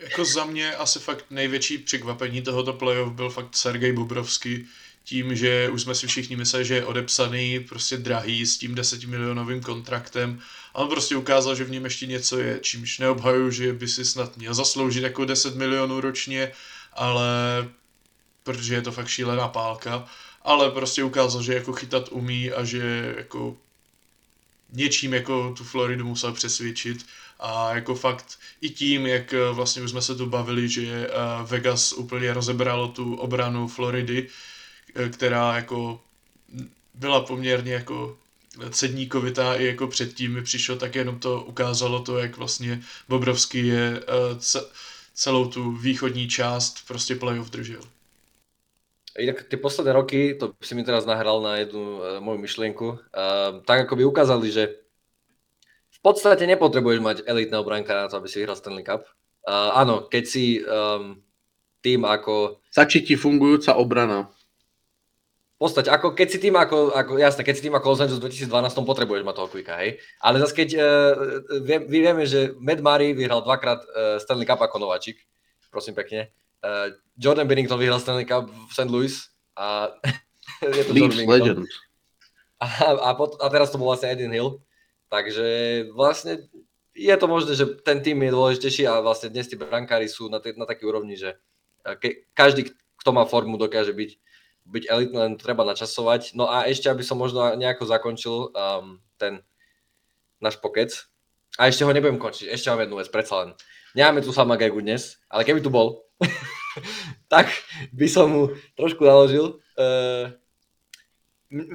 Jako 0.00 0.24
za 0.24 0.44
mě 0.44 0.74
asi 0.74 0.98
fakt 0.98 1.24
největší 1.30 1.78
překvapení 1.78 2.42
tohoto 2.42 2.72
playoff 2.72 3.12
byl 3.12 3.30
fakt 3.30 3.56
Sergej 3.56 3.92
Bobrovský, 3.92 4.66
tím, 5.04 5.36
že 5.36 5.68
už 5.68 5.82
jsme 5.82 5.94
si 5.94 6.06
všichni 6.06 6.36
mysleli, 6.36 6.64
že 6.64 6.74
je 6.74 6.84
odepsaný, 6.84 7.60
prostě 7.60 7.96
drahý 7.96 8.46
s 8.46 8.58
tím 8.58 8.74
10 8.74 9.04
milionovým 9.04 9.60
kontraktem. 9.60 10.40
A 10.74 10.78
on 10.78 10.88
prostě 10.88 11.16
ukázal, 11.16 11.54
že 11.54 11.64
v 11.64 11.70
něm 11.70 11.84
ještě 11.84 12.06
něco 12.06 12.38
je, 12.38 12.58
čímž 12.62 12.98
neobhaju, 12.98 13.50
že 13.50 13.72
by 13.72 13.88
si 13.88 14.04
snad 14.04 14.36
měl 14.36 14.54
zasloužit 14.54 15.02
jako 15.02 15.24
10 15.24 15.56
milionů 15.56 16.00
ročně, 16.00 16.52
ale 16.92 17.68
protože 18.42 18.74
je 18.74 18.82
to 18.82 18.92
fakt 18.92 19.08
šílená 19.08 19.48
pálka, 19.48 20.06
ale 20.42 20.70
prostě 20.70 21.04
ukázal, 21.04 21.42
že 21.42 21.54
jako 21.54 21.72
chytat 21.72 22.08
umí 22.08 22.52
a 22.52 22.64
že 22.64 23.14
jako 23.16 23.56
něčím 24.72 25.14
jako 25.14 25.54
tu 25.56 25.64
Floridu 25.64 26.04
musel 26.04 26.32
přesvědčit. 26.32 27.06
A 27.40 27.74
jako 27.74 27.94
fakt 27.94 28.38
i 28.60 28.70
tím, 28.70 29.06
jak 29.06 29.32
eh, 29.32 29.52
vlastně 29.52 29.82
už 29.82 29.90
jsme 29.90 30.02
se 30.02 30.14
tu 30.14 30.26
bavili, 30.26 30.68
že 30.68 30.82
eh, 30.82 31.10
Vegas 31.46 31.92
úplně 31.92 32.34
rozebralo 32.34 32.88
tu 32.88 33.14
obranu 33.14 33.68
Floridy, 33.68 34.28
eh, 34.94 35.08
která 35.08 35.56
jako 35.56 36.00
byla 36.94 37.20
poměrně 37.20 37.72
jako 37.72 38.18
cedníkovitá 38.70 39.54
i 39.54 39.64
jako 39.64 39.86
předtím 39.86 40.32
mi 40.32 40.42
přišlo, 40.42 40.76
tak 40.76 40.94
jenom 40.94 41.18
to 41.18 41.42
ukázalo 41.42 42.00
to, 42.00 42.18
jak 42.18 42.36
vlastně 42.36 42.82
Bobrovský 43.08 43.66
je 43.66 44.02
celou 45.20 45.52
tu 45.52 45.72
východní 45.72 46.28
část 46.28 46.88
prostě 46.88 47.14
playoff 47.14 47.50
držel. 47.50 47.84
Inak 49.18 49.42
tie 49.52 49.58
posledné 49.58 49.92
roky, 49.92 50.38
to 50.38 50.54
si 50.62 50.72
mi 50.72 50.86
teraz 50.86 51.04
nahral 51.04 51.42
na 51.42 51.60
jednu 51.60 51.98
uh, 51.98 52.22
moju 52.24 52.38
myšlienku, 52.38 52.88
uh, 52.88 53.60
tak 53.66 53.84
ako 53.84 53.98
by 53.98 54.02
ukázali, 54.06 54.48
že 54.48 54.80
v 55.90 55.98
podstate 56.00 56.46
nepotrebuješ 56.46 57.00
mať 57.02 57.16
elitného 57.26 57.66
brankára 57.66 58.06
na 58.06 58.08
to, 58.08 58.16
aby 58.16 58.30
si 58.30 58.40
vyhral 58.40 58.56
Stanley 58.56 58.86
Cup. 58.86 59.04
Uh, 59.44 59.76
áno, 59.76 60.06
keď 60.08 60.24
si 60.24 60.62
um, 60.62 61.20
tým 61.84 62.06
ako... 62.06 62.62
Stačí 62.70 63.04
ti 63.04 63.18
fungujúca 63.18 63.76
obrana. 63.76 64.30
Podstate, 65.60 65.92
ako 65.92 66.16
keď 66.16 66.28
si 66.32 66.38
tým 66.40 66.56
ako, 66.56 66.96
ako, 66.96 67.20
jasné, 67.20 67.44
keď 67.44 67.54
si 67.60 67.64
tým 67.68 67.76
ako 67.76 67.86
Los 67.92 68.00
Angeles 68.00 68.16
v 68.16 68.48
2012 68.48 68.80
potrebuješ 68.80 69.22
mať 69.28 69.36
toho 69.36 69.48
quicka, 69.52 69.76
hej. 69.76 70.00
Ale 70.24 70.40
zase 70.40 70.56
keď, 70.56 70.68
uh, 70.80 71.12
vie, 71.60 71.76
my 71.84 71.98
vieme, 72.00 72.24
že 72.24 72.56
Matt 72.56 72.80
Murray 72.80 73.12
vyhral 73.12 73.44
dvakrát 73.44 73.84
uh, 73.84 74.16
Stanley 74.16 74.48
Cup 74.48 74.64
ako 74.64 74.80
nováčik, 74.80 75.20
prosím 75.68 75.92
pekne. 75.92 76.32
Uh, 76.64 76.96
Jordan 77.20 77.44
Bennington 77.44 77.76
vyhral 77.76 78.00
Stanley 78.00 78.24
Cup 78.24 78.48
v 78.48 78.72
St. 78.72 78.88
Louis 78.88 79.12
a 79.52 79.92
je 80.64 80.84
to 80.88 80.92
Leafs. 80.96 81.20
Legend. 81.20 81.68
A, 82.60 82.66
a, 82.92 83.10
pot, 83.12 83.36
a 83.40 83.46
teraz 83.52 83.68
to 83.68 83.76
bol 83.76 83.92
vlastne 83.92 84.12
Eden 84.12 84.32
Hill. 84.32 84.60
Takže 85.12 85.48
vlastne 85.92 86.48
je 86.94 87.14
to 87.16 87.26
možné, 87.26 87.52
že 87.56 87.66
ten 87.82 87.98
tým 88.04 88.20
je 88.20 88.30
dôležitejší 88.30 88.84
a 88.86 89.00
vlastne 89.00 89.32
dnes 89.32 89.48
tí 89.48 89.56
brankári 89.56 90.06
sú 90.06 90.28
na, 90.28 90.38
t- 90.42 90.54
na 90.54 90.68
takej 90.68 90.86
úrovni, 90.86 91.16
že 91.16 91.38
eh, 91.86 91.96
ke, 91.96 92.28
každý, 92.36 92.70
kto 93.00 93.10
má 93.10 93.24
formu, 93.24 93.56
dokáže 93.56 93.94
byť, 93.96 94.10
byť 94.70 94.84
elitný, 94.86 95.16
len 95.18 95.34
treba 95.34 95.66
načasovať. 95.66 96.38
No 96.38 96.46
a 96.46 96.70
ešte, 96.70 96.86
aby 96.86 97.02
som 97.02 97.18
možno 97.18 97.42
nejako 97.58 97.90
zakončil 97.90 98.54
um, 98.54 99.02
ten 99.18 99.42
náš 100.38 100.56
pokec. 100.62 100.94
A 101.58 101.66
ešte 101.66 101.82
ho 101.82 101.90
nebudem 101.90 102.16
končiť, 102.16 102.46
ešte 102.48 102.70
mám 102.70 102.86
jednu 102.86 102.96
vec, 103.02 103.10
predsa 103.10 103.34
len. 103.42 103.50
Nemáme 103.92 104.22
tu 104.22 104.30
sama 104.30 104.54
Gegu 104.54 104.78
dnes, 104.78 105.18
ale 105.26 105.42
keby 105.42 105.58
tu 105.58 105.68
bol, 105.68 106.06
tak 107.32 107.50
by 107.90 108.06
som 108.06 108.30
mu 108.30 108.42
trošku 108.78 109.02
naložil. 109.02 109.58
Uh, 109.74 110.30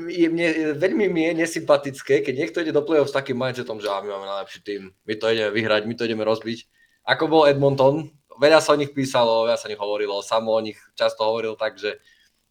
je, 0.07 0.27
mne, 0.31 0.79
veľmi 0.79 1.11
mi 1.11 1.27
je 1.27 1.43
nesympatické, 1.43 2.23
keď 2.23 2.33
niekto 2.33 2.63
ide 2.63 2.71
do 2.71 2.79
play-off 2.87 3.11
s 3.11 3.17
takým 3.19 3.35
mindsetom, 3.35 3.83
že 3.83 3.91
á, 3.91 3.99
my 3.99 4.07
máme 4.07 4.23
najlepší 4.23 4.59
tým, 4.63 4.81
my 4.95 5.13
to 5.19 5.27
ideme 5.27 5.51
vyhrať, 5.51 5.81
my 5.83 5.93
to 5.99 6.07
ideme 6.07 6.23
rozbiť. 6.23 6.63
Ako 7.03 7.27
bol 7.27 7.43
Edmonton, 7.43 8.15
veľa 8.39 8.63
sa 8.63 8.71
o 8.71 8.79
nich 8.79 8.95
písalo, 8.95 9.43
veľa 9.43 9.59
sa 9.59 9.67
o 9.67 9.71
nich 9.75 9.81
hovorilo, 9.83 10.23
samo 10.23 10.55
o 10.55 10.63
nich 10.63 10.79
často 10.95 11.27
hovoril 11.27 11.59
tak, 11.59 11.75
že 11.75 11.99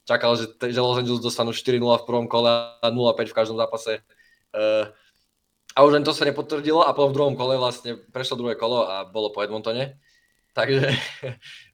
čakal, 0.04 0.36
že, 0.36 0.52
že 0.60 0.80
Los 0.80 1.00
Angeles 1.00 1.24
dostanú 1.24 1.52
4-0 1.52 1.80
v 1.80 2.08
prvom 2.08 2.28
kole 2.28 2.48
a 2.80 2.88
0-5 2.88 3.32
v 3.32 3.36
každom 3.36 3.56
zápase. 3.56 4.04
Uh, 4.52 4.92
a 5.74 5.82
už 5.82 5.98
len 5.98 6.06
to 6.06 6.14
sa 6.14 6.28
nepotvrdilo 6.28 6.86
a 6.86 6.94
potom 6.94 7.10
v 7.10 7.16
druhom 7.18 7.34
kole 7.34 7.58
vlastne 7.58 7.98
prešlo 8.14 8.38
druhé 8.38 8.54
kolo 8.54 8.86
a 8.86 9.02
bolo 9.02 9.34
po 9.34 9.42
Edmontone. 9.42 9.98
Takže, 10.54 10.94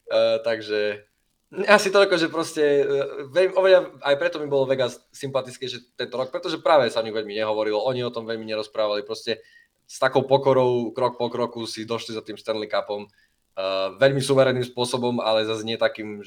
uh, 0.09 0.39
takže 0.49 1.11
asi 1.51 1.91
toľko, 1.91 2.15
že 2.15 2.31
proste, 2.31 2.63
e, 2.63 2.87
veľmi, 3.27 3.59
oveľa, 3.59 3.99
aj 4.07 4.17
preto 4.23 4.39
mi 4.39 4.47
bolo 4.47 4.71
Vegas 4.71 5.03
sympatické, 5.11 5.67
že 5.67 5.83
tento 5.99 6.15
rok, 6.15 6.31
pretože 6.31 6.63
práve 6.63 6.87
sa 6.95 7.03
o 7.03 7.07
nich 7.07 7.11
veľmi 7.11 7.35
nehovorilo, 7.35 7.83
oni 7.91 8.07
o 8.07 8.15
tom 8.15 8.23
veľmi 8.23 8.47
nerozprávali, 8.47 9.03
proste 9.03 9.43
s 9.83 9.99
takou 9.99 10.23
pokorou, 10.31 10.95
krok 10.95 11.19
po 11.19 11.27
kroku 11.27 11.67
si 11.67 11.83
došli 11.83 12.15
za 12.15 12.23
tým 12.23 12.39
Stanley 12.39 12.71
Cupom, 12.71 13.03
uh, 13.03 13.99
veľmi 13.99 14.23
suverénnym 14.23 14.63
spôsobom, 14.63 15.19
ale 15.19 15.43
zase 15.43 15.67
nie 15.67 15.75
takým, 15.75 16.23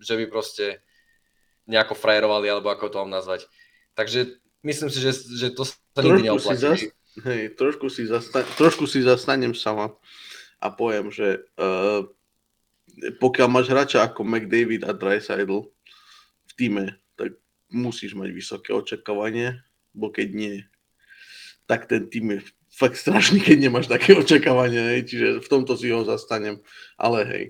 že 0.00 0.14
by 0.16 0.24
proste 0.24 0.80
nejako 1.66 1.94
frajerovali, 1.98 2.46
alebo 2.46 2.70
ako 2.70 2.88
to 2.88 2.96
mám 3.02 3.12
nazvať. 3.12 3.50
Takže 3.98 4.38
myslím 4.62 4.90
si, 4.90 4.98
že, 5.02 5.12
že 5.14 5.48
to 5.50 5.66
sa 5.66 5.74
nikdy 5.98 6.02
Trošku 6.02 6.18
si, 6.18 6.26
neoplatí. 6.26 6.62
zas, 6.62 6.80
hej, 7.26 7.42
trošku, 7.58 7.86
si 7.90 8.02
zasta- 8.06 8.48
trošku 8.56 8.84
si 8.86 9.02
zastanem 9.02 9.52
sama 9.54 9.94
a 10.62 10.70
poviem, 10.70 11.10
že 11.10 11.42
uh, 11.58 12.06
pokiaľ 13.20 13.48
máš 13.50 13.66
hráča 13.68 14.06
ako 14.06 14.24
McDavid 14.24 14.86
a 14.86 14.94
Dreisaitl 14.94 15.68
v 16.46 16.52
týme, 16.56 16.96
tak 17.18 17.36
musíš 17.68 18.14
mať 18.14 18.30
vysoké 18.32 18.70
očakávanie, 18.72 19.60
bo 19.92 20.08
keď 20.08 20.28
nie, 20.32 20.54
tak 21.66 21.90
ten 21.90 22.06
tým 22.06 22.38
je 22.38 22.40
fakt 22.70 23.00
strašný, 23.00 23.42
keď 23.42 23.56
nemáš 23.58 23.90
také 23.90 24.14
očakávanie, 24.14 24.80
hej, 24.96 25.00
čiže 25.08 25.28
v 25.42 25.48
tomto 25.50 25.74
si 25.74 25.90
ho 25.90 26.06
zastanem, 26.06 26.62
ale 26.94 27.18
hej. 27.26 27.44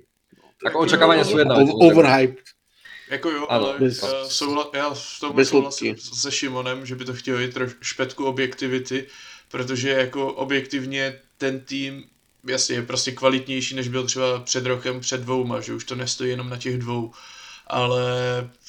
Ako 0.65 0.89
očakávania 0.89 1.27
sú 1.27 1.37
jedna 1.37 1.61
vec. 1.61 1.69
Overhyped. 1.69 2.56
Jako 3.11 3.31
jo, 3.31 3.47
Ano, 3.49 3.67
ale 3.69 3.79
bez- 3.79 4.03
eh, 4.03 4.31
souhla, 4.31 4.71
já 4.75 4.91
v 4.95 5.21
tom 5.21 5.45
souhlasím 5.45 5.97
se 5.99 6.33
Šimonem, 6.33 6.87
že 6.87 6.95
by 6.95 7.05
to 7.05 7.15
chtělo 7.15 7.39
jít 7.39 7.55
troš, 7.55 7.73
špetku 7.81 8.25
objektivity, 8.25 9.07
protože 9.49 9.91
jako 9.91 10.33
objektivně 10.33 11.21
ten 11.39 11.61
tým 11.61 12.05
jasně 12.49 12.77
je 12.77 12.83
prostě 12.83 13.13
kvalitnější, 13.13 13.75
než 13.75 13.89
byl 13.89 14.07
třeba 14.07 14.41
před 14.41 14.67
rokem, 14.67 15.01
před 15.01 15.21
dvouma, 15.21 15.61
že 15.61 15.75
už 15.75 15.85
to 15.85 15.95
nestojí 15.95 16.31
jenom 16.31 16.49
na 16.49 16.57
těch 16.57 16.79
dvou. 16.79 17.13
Ale 17.67 18.03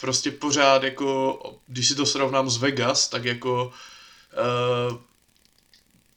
prostě 0.01 0.31
pořád 0.31 0.83
jako, 0.83 1.39
když 1.67 1.87
si 1.87 1.95
to 1.95 2.05
srovnám 2.05 2.49
s 2.49 2.57
Vegas, 2.57 3.07
tak 3.09 3.25
jako 3.25 3.71
uh, 4.91 4.97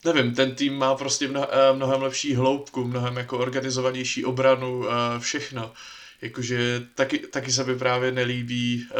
nevím, 0.05 0.35
ten 0.35 0.55
tým 0.55 0.77
má 0.77 0.95
prostě 0.95 1.29
eh, 1.35 1.73
mnohem 1.73 2.01
lepší 2.01 2.35
hloubku, 2.35 2.83
mnohem 2.83 3.17
jako 3.17 3.37
organizovanější 3.37 4.25
obranu, 4.25 4.85
eh, 4.89 5.19
všechno. 5.19 5.73
Jakože 6.21 6.87
taky, 6.95 7.19
taky 7.19 7.51
se 7.51 7.63
mi 7.63 7.75
právě 7.75 8.11
nelíbí 8.11 8.87
uh, 8.91 8.97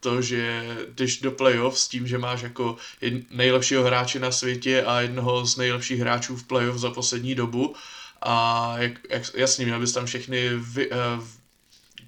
to, 0.00 0.22
že 0.22 0.64
jdeš 0.88 1.20
do 1.20 1.30
playoff 1.30 1.78
s 1.78 1.88
tím, 1.88 2.06
že 2.06 2.18
máš 2.18 2.42
jako 2.42 2.76
jed, 3.00 3.30
nejlepšího 3.30 3.84
hráče 3.84 4.18
na 4.18 4.32
světě 4.32 4.82
a 4.82 5.00
jednoho 5.00 5.46
z 5.46 5.56
nejlepších 5.56 6.00
hráčů 6.00 6.36
v 6.36 6.44
playoff 6.44 6.78
za 6.78 6.90
poslední 6.90 7.34
dobu 7.34 7.74
a 8.22 8.74
jak, 8.78 8.92
jak, 9.10 9.22
jasně, 9.34 9.64
měl 9.64 9.80
bys 9.80 9.92
tam 9.92 10.06
všechny 10.06 10.50
vy, 10.56 10.90
uh, 10.90 10.96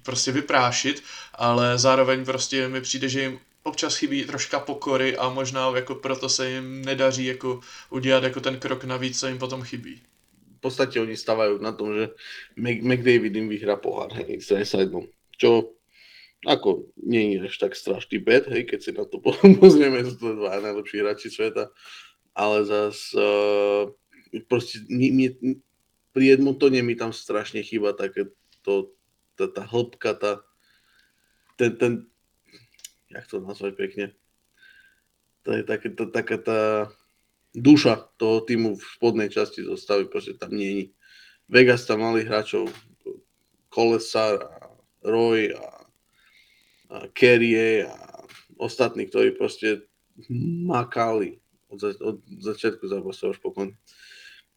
prostě 0.03 0.31
vyprášit, 0.31 1.03
ale 1.35 1.77
zároveň 1.77 2.25
prostě 2.25 2.67
mi 2.67 2.81
přijde, 2.81 3.09
že 3.09 3.21
jim 3.21 3.39
občas 3.63 3.95
chybí 3.95 4.23
troška 4.23 4.59
pokory 4.59 5.17
a 5.17 5.29
možná 5.29 5.71
jako 5.75 5.95
proto 5.95 6.29
se 6.29 6.49
jim 6.49 6.85
nedaří 6.85 7.25
jako 7.25 7.59
udělat 7.89 8.23
jako 8.23 8.39
ten 8.39 8.59
krok 8.59 8.83
navíc, 8.83 9.19
co 9.19 9.27
jim 9.27 9.37
potom 9.37 9.63
chybí. 9.63 10.01
Podstate 10.61 11.01
oni 11.01 11.17
stavajú 11.17 11.57
na 11.57 11.73
tom, 11.73 11.91
že 11.97 12.13
Mc- 12.53 12.85
McDavid 12.85 13.33
im 13.33 13.49
vyhrá 13.49 13.75
pohár, 13.75 14.13
hej, 14.13 14.37
s 14.37 14.53
Dreisaitlom. 14.53 15.09
Čo 15.35 15.73
ako 16.45 16.89
nie 16.97 17.37
je 17.37 17.45
až 17.45 17.55
tak 17.61 17.77
strašný 17.77 18.17
bet, 18.17 18.49
hej, 18.49 18.65
keď 18.65 18.79
si 18.81 18.91
na 18.93 19.05
to 19.05 19.21
po- 19.21 19.37
pozrieme, 19.61 20.01
sú 20.05 20.17
to 20.17 20.37
dva 20.37 20.61
najlepší 20.61 21.01
hráči 21.01 21.29
sveta, 21.29 21.69
ale 22.33 22.65
zas 22.65 23.13
uh, 23.13 23.89
proste 24.49 24.81
mi, 24.89 25.13
mi, 25.13 25.25
pri 26.13 26.37
Edmontone 26.37 26.81
mi 26.81 26.97
tam 26.97 27.13
strašne 27.13 27.61
chýba 27.61 27.93
také 27.93 28.29
to, 28.65 28.93
tá, 29.37 29.49
tá 29.49 29.65
hĺbka, 29.65 30.17
tá, 30.17 30.31
ten, 31.57 31.77
ten, 31.77 31.93
jak 33.13 33.25
to 33.29 33.37
nazvať 33.41 33.73
pekne, 33.77 34.05
to 35.45 35.57
je 35.57 35.61
také, 35.65 35.93
tá, 35.93 36.05
taká 36.09 36.37
tá 36.37 36.59
duša 37.51 38.15
toho 38.15 38.43
týmu 38.43 38.79
v 38.79 38.83
spodnej 38.83 39.29
časti 39.31 39.63
zostavy, 39.67 40.07
proste 40.07 40.39
tam 40.39 40.55
nie 40.55 40.71
je. 40.71 40.85
Vegas 41.51 41.83
tam 41.83 42.03
mali 42.03 42.23
hráčov 42.23 42.71
Kolesar 43.67 44.39
a 44.39 44.71
Roy 45.03 45.51
a, 45.51 45.67
a 46.91 46.97
Kerrie 47.11 47.87
a 47.87 47.95
ostatní, 48.55 49.07
ktorí 49.07 49.35
proste 49.35 49.87
makali 50.67 51.39
od, 51.71 51.79
za, 51.79 51.91
od 51.99 52.23
začiatku 52.27 52.87
zápasu 52.87 53.35
až 53.35 53.37
po 53.39 53.51
konci. 53.51 53.75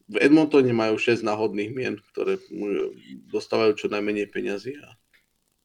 V 0.04 0.20
Edmontone 0.20 0.68
majú 0.76 1.00
6 1.00 1.24
náhodných 1.24 1.70
mien, 1.72 1.94
ktoré 2.12 2.36
dostávajú 3.32 3.72
čo 3.78 3.86
najmenej 3.88 4.28
peňazí 4.28 4.76
a 4.76 4.94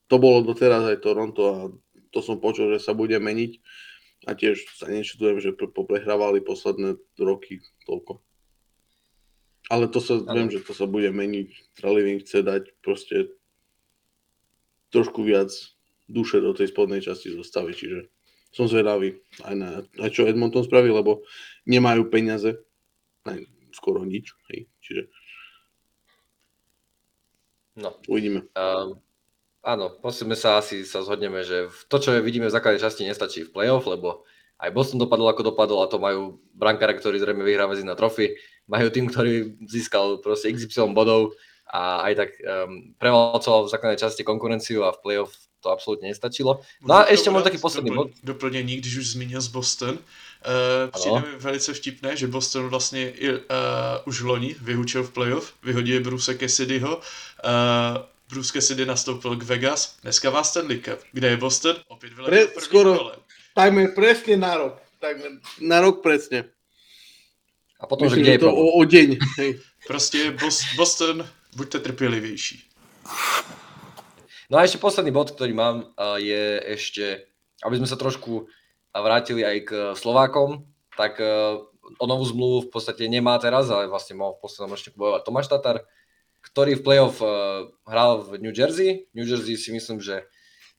to 0.09 0.15
bolo 0.17 0.41
doteraz 0.41 0.87
aj 0.89 1.03
Toronto 1.03 1.41
a 1.45 1.57
to 2.09 2.23
som 2.25 2.41
počul, 2.41 2.73
že 2.73 2.81
sa 2.81 2.97
bude 2.97 3.19
meniť 3.19 3.61
a 4.27 4.35
tiež 4.35 4.67
sa 4.75 4.91
nečudujem, 4.91 5.39
že 5.39 5.55
pre- 5.55 5.71
poprehrávali 5.71 6.43
posledné 6.43 6.99
roky 7.19 7.63
toľko. 7.87 8.19
Ale 9.69 9.85
to 9.87 10.01
sa, 10.01 10.17
Áno. 10.19 10.33
viem, 10.33 10.49
že 10.49 10.65
to 10.65 10.73
sa 10.73 10.89
bude 10.89 11.07
meniť. 11.13 11.77
Treliving 11.77 12.19
chce 12.25 12.41
dať 12.41 12.63
proste 12.81 13.31
trošku 14.89 15.21
viac 15.21 15.53
duše 16.09 16.41
do 16.41 16.51
tej 16.57 16.73
spodnej 16.73 17.05
časti 17.05 17.29
zostavy, 17.29 17.77
čiže 17.77 18.09
som 18.49 18.65
zvedavý 18.65 19.21
aj 19.45 19.53
na 19.53 19.69
aj 20.01 20.09
čo 20.09 20.25
Edmonton 20.25 20.65
spraví, 20.65 20.89
lebo 20.89 21.21
nemajú 21.69 22.09
peniaze, 22.09 22.57
aj 23.29 23.45
skoro 23.77 24.01
nič, 24.01 24.33
hej, 24.49 24.65
čiže 24.81 25.03
No. 27.79 27.95
uvidíme. 28.11 28.43
Um, 28.59 28.99
áno, 29.63 29.99
musíme 30.03 30.35
sa 30.35 30.59
asi 30.59 30.87
sa 30.87 31.03
zhodneme, 31.03 31.43
že 31.43 31.67
to, 31.87 31.99
čo 31.99 32.15
vidíme 32.19 32.47
v 32.47 32.55
základnej 32.55 32.81
časti, 32.81 33.07
nestačí 33.07 33.47
v 33.47 33.53
playoff, 33.53 33.85
lebo 33.87 34.23
aj 34.59 34.75
Boston 34.75 34.99
dopadol 34.99 35.31
ako 35.31 35.55
dopadol 35.55 35.79
a 35.83 35.91
to 35.91 35.99
majú 35.99 36.39
brankára, 36.51 36.91
ktorý 36.91 37.19
zrejme 37.19 37.43
vyhrá 37.47 37.67
na 37.67 37.95
trofy, 37.95 38.35
majú 38.67 38.91
tým, 38.91 39.07
ktorý 39.07 39.55
získal 39.63 40.19
proste 40.19 40.51
XY 40.51 40.91
bodov 40.91 41.31
a 41.69 42.03
aj 42.09 42.13
tak 42.17 42.29
um, 42.41 42.91
prevalcoval 42.97 43.65
v 43.65 43.71
základnej 43.71 43.99
časti 44.01 44.23
konkurenciu 44.25 44.83
a 44.83 44.91
v 44.91 45.01
playoff 45.05 45.31
to 45.59 45.69
absolútne 45.69 46.07
nestačilo. 46.07 46.63
No 46.81 46.95
a 46.95 47.05
dát 47.05 47.43
taky 47.43 47.57
poslední 47.57 47.91
dopl- 47.91 47.95
bod. 47.95 48.11
Doplnění, 48.23 48.77
když 48.77 48.97
už 48.97 49.07
zmínil 49.07 49.41
z 49.41 49.47
Boston. 49.47 49.89
Uh, 49.89 50.91
přijde 50.91 51.19
mi 51.19 51.37
velice 51.37 51.73
vtipné, 51.73 52.15
že 52.15 52.27
Boston 52.27 52.67
vlastně 52.67 53.09
i, 53.09 53.31
uh, 53.31 53.39
už 54.05 54.21
loni 54.21 54.55
vyhučil 54.61 55.03
v 55.03 55.11
playoff, 55.11 55.53
vyhodil 55.63 56.03
Bruce 56.03 56.35
Cassidyho. 56.35 56.97
Uh, 56.97 58.01
Bruce 58.29 58.53
Cassidy 58.53 58.85
nastoupil 58.85 59.35
k 59.35 59.43
Vegas, 59.43 59.97
dneska 60.01 60.29
má 60.29 60.43
Stanley 60.43 60.79
Cup. 60.79 60.99
Kde 61.11 61.27
je 61.27 61.37
Boston? 61.37 61.75
Opět 61.87 62.13
vyletěl 62.13 62.47
Pre- 62.47 62.61
skoro. 62.61 62.97
kole. 62.97 63.15
Takmer 63.55 63.91
presne 63.95 64.37
na 64.37 64.57
rok. 64.57 64.77
Takmer 64.99 65.31
na 65.61 65.81
rok 65.81 66.03
presne. 66.05 66.45
A 67.79 67.87
potom, 67.87 68.05
že 68.09 68.15
Myslím, 68.15 68.23
kde 68.23 68.31
že 68.31 68.35
je 68.35 68.45
to 68.45 68.51
o, 68.55 68.65
o 68.77 68.83
deň. 68.85 69.09
Hej. 69.37 69.51
Bos- 70.37 70.75
Boston, 70.77 71.25
buďte 71.55 71.79
trpělivější. 71.79 72.69
No 74.49 74.57
a 74.57 74.65
ešte 74.65 74.77
posledný 74.77 75.11
bod, 75.11 75.31
ktorý 75.33 75.53
mám, 75.53 75.93
je 76.17 76.61
ešte 76.65 77.29
aby 77.63 77.75
sme 77.75 77.87
sa 77.89 77.99
trošku 77.99 78.47
vrátili 78.95 79.43
aj 79.43 79.57
k 79.67 79.71
Slovákom, 79.95 80.63
tak 80.95 81.19
uh, 81.19 81.59
o 81.99 82.05
novú 82.07 82.23
zmluvu 82.23 82.57
v 82.67 82.69
podstate 82.71 83.07
nemá 83.11 83.35
teraz, 83.39 83.67
ale 83.67 83.87
vlastne 83.91 84.15
mohol 84.15 84.39
v 84.39 84.43
poslednom 84.47 84.71
ročníku 84.75 84.95
bojovať 84.95 85.21
Tomáš 85.27 85.47
Tatar, 85.51 85.83
ktorý 86.51 86.79
v 86.79 86.85
playoff 86.85 87.21
uh, 87.21 87.69
hral 87.85 88.25
v 88.25 88.41
New 88.41 88.53
Jersey. 88.53 89.05
New 89.13 89.25
Jersey 89.25 89.55
si 89.55 89.69
myslím, 89.69 90.01
že 90.01 90.25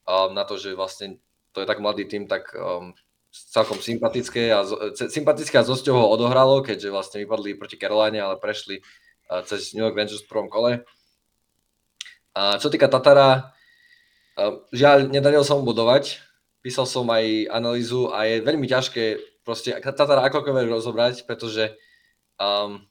um, 0.06 0.35
na 0.35 0.42
to, 0.42 0.59
že 0.59 0.74
vlastne 0.74 1.22
to 1.54 1.62
je 1.62 1.66
tak 1.66 1.83
mladý 1.83 2.06
tým, 2.06 2.26
tak 2.30 2.50
um, 2.54 2.94
celkom 3.30 3.78
sympatické 3.78 4.50
a, 4.50 4.66
sympatické 4.94 5.54
a 5.59 5.66
zosťou 5.66 5.94
ho 5.94 6.06
odohralo, 6.11 6.66
keďže 6.66 6.90
vlastne 6.90 7.18
vypadli 7.22 7.54
proti 7.54 7.78
Caroline, 7.78 8.18
ale 8.18 8.42
prešli 8.42 8.83
cez 9.46 9.70
New 9.78 9.87
York 9.87 9.94
Rangers 9.94 10.26
v 10.26 10.30
prvom 10.30 10.50
kole. 10.50 10.83
A 12.35 12.59
čo 12.59 12.66
týka 12.66 12.90
Tatara, 12.90 13.54
uh, 14.38 14.62
žiaľ, 14.74 15.06
nedarilo 15.11 15.46
sa 15.46 15.54
mu 15.54 15.62
budovať. 15.62 16.18
Písal 16.61 16.85
som 16.85 17.06
aj 17.09 17.48
analýzu 17.48 18.11
a 18.12 18.26
je 18.26 18.42
veľmi 18.42 18.66
ťažké 18.66 19.04
proste 19.46 19.72
Tatara 19.78 20.26
akokoľvek 20.28 20.66
rozobrať, 20.68 21.14
pretože 21.24 21.72
um, 22.37 22.83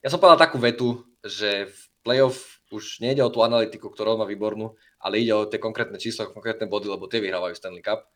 ja 0.00 0.08
som 0.10 0.20
povedal 0.22 0.38
takú 0.38 0.58
vetu, 0.62 1.02
že 1.22 1.70
v 1.70 1.80
playoff 2.02 2.62
už 2.72 2.98
nejde 2.98 3.22
o 3.22 3.30
tú 3.30 3.44
analytiku, 3.46 3.92
ktorú 3.92 4.18
má 4.18 4.26
výbornú, 4.26 4.74
ale 4.98 5.20
ide 5.22 5.32
o 5.34 5.46
tie 5.46 5.60
konkrétne 5.62 5.98
čísla, 6.00 6.30
konkrétne 6.30 6.66
body, 6.66 6.88
lebo 6.88 7.06
tie 7.06 7.20
vyhrávajú 7.20 7.54
Stanley 7.54 7.84
Cup. 7.84 8.06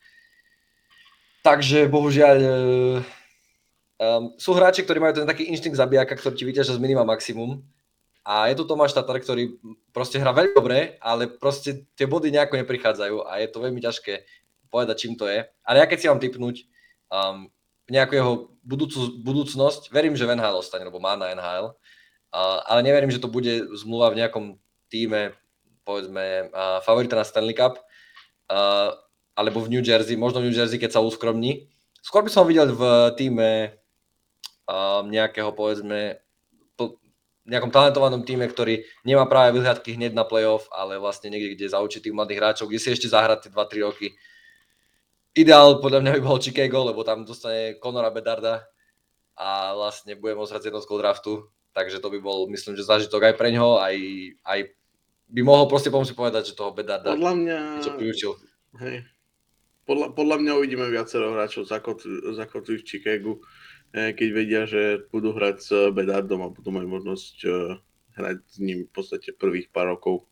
Takže 1.45 1.87
bohužiaľ 1.87 2.39
um, 4.03 4.35
sú 4.35 4.51
hráči, 4.57 4.83
ktorí 4.83 4.99
majú 4.99 5.23
ten 5.23 5.29
taký 5.29 5.47
inštinkt 5.47 5.79
zabijaka, 5.79 6.19
ktorý 6.19 6.35
ti 6.35 6.45
vyťažia 6.49 6.75
z 6.75 6.83
minima 6.83 7.07
maximum. 7.07 7.63
A 8.27 8.51
je 8.51 8.59
tu 8.59 8.67
Tomáš 8.67 8.91
Tatar, 8.91 9.23
ktorý 9.23 9.55
proste 9.95 10.19
hrá 10.19 10.35
veľmi 10.35 10.59
dobre, 10.59 10.99
ale 10.99 11.31
proste 11.31 11.87
tie 11.95 12.11
body 12.11 12.35
nejako 12.35 12.59
neprichádzajú 12.59 13.23
a 13.23 13.39
je 13.39 13.49
to 13.55 13.63
veľmi 13.63 13.79
ťažké 13.79 14.27
povedať, 14.67 14.97
čím 15.07 15.15
to 15.15 15.31
je. 15.31 15.47
Ale 15.63 15.79
ja 15.79 15.87
keď 15.87 15.99
si 16.03 16.11
mám 16.11 16.19
typnúť 16.19 16.67
um, 17.07 17.47
nejakú 17.87 18.19
jeho 18.19 18.33
budúcu, 18.67 19.23
budúcnosť, 19.23 19.95
verím, 19.95 20.19
že 20.19 20.27
v 20.27 20.35
NHL 20.35 20.59
ostane, 20.59 20.83
lebo 20.83 20.99
má 20.99 21.15
na 21.15 21.31
NHL, 21.31 21.79
ale 22.35 22.81
neverím, 22.83 23.13
že 23.13 23.23
to 23.23 23.31
bude 23.31 23.71
zmluva 23.77 24.13
v 24.13 24.19
nejakom 24.25 24.45
týme, 24.91 25.35
povedzme, 25.87 26.51
uh, 26.51 26.79
favorita 26.83 27.19
na 27.19 27.25
Stanley 27.27 27.55
Cup. 27.55 27.79
Uh, 28.47 28.95
alebo 29.37 29.61
v 29.61 29.77
New 29.77 29.85
Jersey, 29.85 30.17
možno 30.17 30.41
v 30.41 30.49
New 30.49 30.57
Jersey, 30.57 30.81
keď 30.81 30.97
sa 30.97 31.05
uskromní. 31.05 31.69
Skôr 32.01 32.25
by 32.25 32.33
som 32.33 32.49
videl 32.49 32.73
v 32.73 32.83
týme 33.21 33.77
um, 34.65 35.05
nejakého, 35.13 35.53
povedzme, 35.53 36.25
po, 36.73 36.97
nejakom 37.45 37.69
talentovanom 37.69 38.25
týme, 38.25 38.49
ktorý 38.49 38.81
nemá 39.05 39.29
práve 39.29 39.61
vyhľadky 39.61 39.93
hneď 39.93 40.17
na 40.17 40.25
playoff, 40.25 40.73
ale 40.73 40.97
vlastne 40.97 41.29
niekde, 41.29 41.53
kde 41.53 41.75
zaučí 41.77 42.01
tých 42.01 42.17
mladých 42.17 42.41
hráčov, 42.41 42.73
kde 42.73 42.81
si 42.81 42.89
ešte 42.89 43.13
zahrať 43.13 43.47
tie 43.47 43.51
2-3 43.53 43.87
roky. 43.87 44.17
Ideál 45.37 45.85
podľa 45.85 46.01
mňa 46.01 46.13
by 46.17 46.21
bol 46.25 46.41
Chicago, 46.41 46.89
lebo 46.89 47.05
tam 47.05 47.29
dostane 47.29 47.77
Conora 47.77 48.09
Bedarda 48.09 48.65
a 49.37 49.77
vlastne 49.77 50.17
bude 50.17 50.33
môcť 50.33 50.57
hrať 50.57 50.63
z 50.65 50.69
jednotkou 50.73 50.97
draftu, 50.97 51.33
takže 51.77 52.01
to 52.01 52.09
by 52.09 52.17
bol, 52.25 52.49
myslím, 52.49 52.73
že 52.73 52.89
zážitok 52.89 53.29
aj 53.29 53.35
pre 53.37 53.53
ňoho, 53.53 53.77
aj, 53.85 53.97
aj 54.49 54.61
by 55.29 55.41
mohol 55.45 55.69
proste 55.69 55.93
pomôcť 55.93 56.17
povedať, 56.17 56.49
že 56.49 56.57
toho 56.57 56.73
Bedarda 56.73 57.13
Podľa 57.13 57.35
mňa... 57.37 57.59
niečo 57.77 57.93
priučil. 58.01 58.33
Hej, 58.81 59.05
podľa, 59.85 60.17
podľa 60.17 60.37
mňa 60.41 60.53
uvidíme 60.57 60.89
viacero 60.89 61.37
hráčov 61.37 61.69
zakotví 61.69 62.81
v 62.81 62.87
Chicagu, 62.89 63.45
keď 63.93 64.29
vedia, 64.33 64.63
že 64.65 65.05
budú 65.13 65.37
hrať 65.37 65.57
s 65.61 65.71
Bedardom 65.93 66.41
a 66.43 66.53
budú 66.53 66.73
mať 66.73 66.85
možnosť 66.89 67.37
hrať 68.17 68.39
s 68.49 68.57
ním 68.65 68.89
v 68.89 68.93
podstate 68.97 69.37
prvých 69.37 69.69
pár 69.69 69.93
rokov 69.93 70.25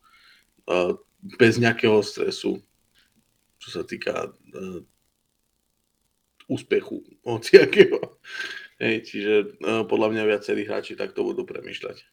bez 1.21 1.61
nejakého 1.61 2.01
stresu, 2.01 2.57
čo 3.61 3.69
sa 3.69 3.85
týka 3.85 4.33
úspechu 6.45 7.01
hociakého. 7.25 8.01
Hej, 8.79 9.01
čiže 9.07 9.55
podľa 9.87 10.09
mňa 10.11 10.23
viacerí 10.27 10.67
hráči 10.67 10.99
takto 10.99 11.23
budú 11.23 11.47
premýšľať. 11.47 12.03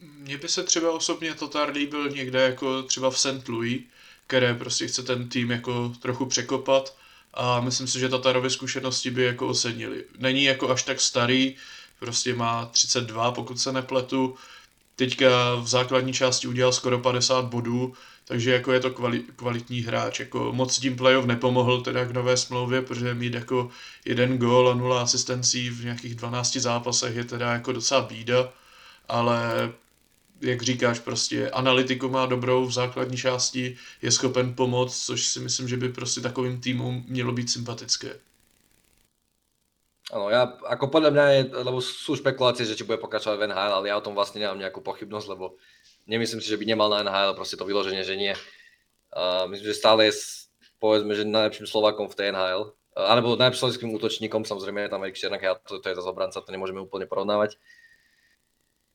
Mně 0.00 0.38
by 0.38 0.48
se 0.48 0.62
třeba 0.62 0.92
osobně 0.92 1.34
Tatar 1.34 1.72
líbil 1.72 2.08
někde 2.08 2.42
jako 2.42 2.82
třeba 2.82 3.10
v 3.10 3.18
St. 3.18 3.48
Louis, 3.48 3.82
které 4.26 4.54
prostě 4.54 4.86
chce 4.86 5.02
ten 5.02 5.28
tým 5.28 5.50
jako 5.50 5.92
trochu 6.02 6.26
překopat 6.26 6.96
a 7.34 7.60
myslím 7.60 7.86
si, 7.86 7.98
že 7.98 8.08
Tatarovy 8.08 8.50
zkušenosti 8.50 9.10
by 9.10 9.22
jako 9.22 9.48
ocenili. 9.48 10.04
Není 10.18 10.44
jako 10.44 10.70
až 10.70 10.82
tak 10.82 11.00
starý, 11.00 11.56
prostě 11.98 12.34
má 12.34 12.66
32, 12.66 13.32
pokud 13.32 13.60
se 13.60 13.72
nepletu, 13.72 14.36
teďka 14.96 15.54
v 15.54 15.68
základní 15.68 16.12
části 16.12 16.48
udělal 16.48 16.72
skoro 16.72 16.98
50 16.98 17.44
bodů, 17.44 17.94
takže 18.28 18.52
jako 18.52 18.72
je 18.72 18.80
to 18.80 18.90
kvali, 18.90 19.24
kvalitní 19.36 19.80
hráč. 19.80 20.20
Jako 20.20 20.52
moc 20.52 20.78
tím 20.78 20.96
playoff 20.96 21.26
nepomohl 21.26 21.80
teda 21.80 22.04
k 22.04 22.10
nové 22.10 22.36
smlouvě, 22.36 22.82
protože 22.82 23.14
mít 23.14 23.34
jako 23.34 23.70
jeden 24.04 24.38
gól 24.38 24.68
a 24.68 24.74
nula 24.74 25.02
asistencí 25.02 25.70
v 25.70 25.84
nějakých 25.84 26.14
12 26.14 26.56
zápasech 26.56 27.16
je 27.16 27.24
teda 27.24 27.52
jako 27.52 27.72
docela 27.72 28.00
bída, 28.00 28.52
ale 29.08 29.72
jak 30.40 30.62
říkáš, 30.62 30.98
prostě 30.98 31.50
analytiku 31.50 32.08
má 32.08 32.26
dobrou 32.26 32.66
v 32.66 32.72
základní 32.72 33.16
části, 33.16 33.76
je 34.02 34.10
schopen 34.10 34.54
pomoct, 34.54 35.04
což 35.06 35.26
si 35.26 35.40
myslím, 35.40 35.68
že 35.68 35.76
by 35.76 35.88
prostě 35.88 36.20
takovým 36.20 36.60
týmům 36.60 37.04
mělo 37.08 37.32
být 37.32 37.50
sympatické. 37.50 38.20
Áno, 40.08 40.32
ja, 40.32 40.48
ako 40.64 40.88
podľa 40.88 41.10
mňa 41.12 41.24
je, 41.36 41.40
lebo 41.68 41.84
sú 41.84 42.16
špekulácie, 42.16 42.64
že 42.64 42.80
či 42.80 42.88
bude 42.88 42.96
pokračovať 42.96 43.36
v 43.36 43.46
NHL, 43.52 43.72
ale 43.76 43.92
ja 43.92 44.00
o 44.00 44.04
tom 44.04 44.16
vlastne 44.16 44.40
nemám 44.40 44.56
nejakú 44.56 44.80
pochybnosť, 44.80 45.26
lebo 45.28 45.60
nemyslím 46.08 46.40
si, 46.40 46.48
že 46.48 46.56
by 46.56 46.64
nemal 46.64 46.88
na 46.88 47.04
NHL, 47.04 47.36
proste 47.36 47.60
to 47.60 47.68
vyloženie, 47.68 48.02
že 48.02 48.16
nie. 48.16 48.32
Uh, 49.12 49.44
myslím, 49.52 49.68
že 49.68 49.76
stále 49.76 50.08
je, 50.08 50.16
povedzme, 50.80 51.12
že 51.12 51.28
najlepším 51.28 51.68
Slovákom 51.68 52.08
v 52.08 52.16
tej 52.16 52.26
NHL, 52.32 52.72
alebo 52.98 53.38
najlepším 53.38 53.62
slovenským 53.62 53.94
útočníkom, 53.94 54.42
samozrejme 54.42 54.90
tam 54.90 55.04
Erik 55.04 55.20
Černak, 55.20 55.44
a 55.44 55.60
to, 55.60 55.78
to 55.78 55.86
je 55.86 55.94
zase 55.94 56.08
obranca, 56.08 56.42
to 56.42 56.50
nemôžeme 56.50 56.82
úplne 56.82 57.06
porovnávať. 57.06 57.60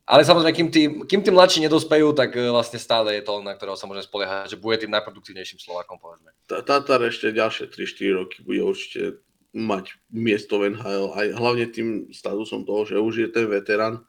Ale 0.04 0.28
samozrejme, 0.28 0.52
kým 0.52 0.68
tí, 0.68 0.84
kým 1.08 1.24
tí 1.24 1.32
mladší 1.32 1.64
nedospejú, 1.64 2.12
tak 2.12 2.36
vlastne 2.36 2.76
stále 2.76 3.16
je 3.16 3.24
to 3.24 3.40
na 3.40 3.56
ktorého 3.56 3.80
sa 3.80 3.88
môžeme 3.88 4.04
spoliehať, 4.04 4.52
že 4.52 4.60
bude 4.60 4.76
tým 4.76 4.92
najproduktívnejším 4.92 5.64
Slovákom, 5.64 5.96
povedzme. 5.96 6.36
Tatar 6.44 7.00
ešte 7.08 7.32
ďalšie 7.32 7.72
3-4 7.72 8.20
roky 8.20 8.44
bude 8.44 8.60
určite 8.68 9.24
mať 9.56 9.96
miesto 10.12 10.60
v 10.60 10.76
NHL, 10.76 11.14
aj 11.16 11.28
hlavne 11.40 11.66
tým 11.72 11.88
statusom 12.12 12.68
toho, 12.68 12.84
že 12.84 13.00
už 13.00 13.14
je 13.16 13.30
ten 13.32 13.48
veterán 13.48 14.04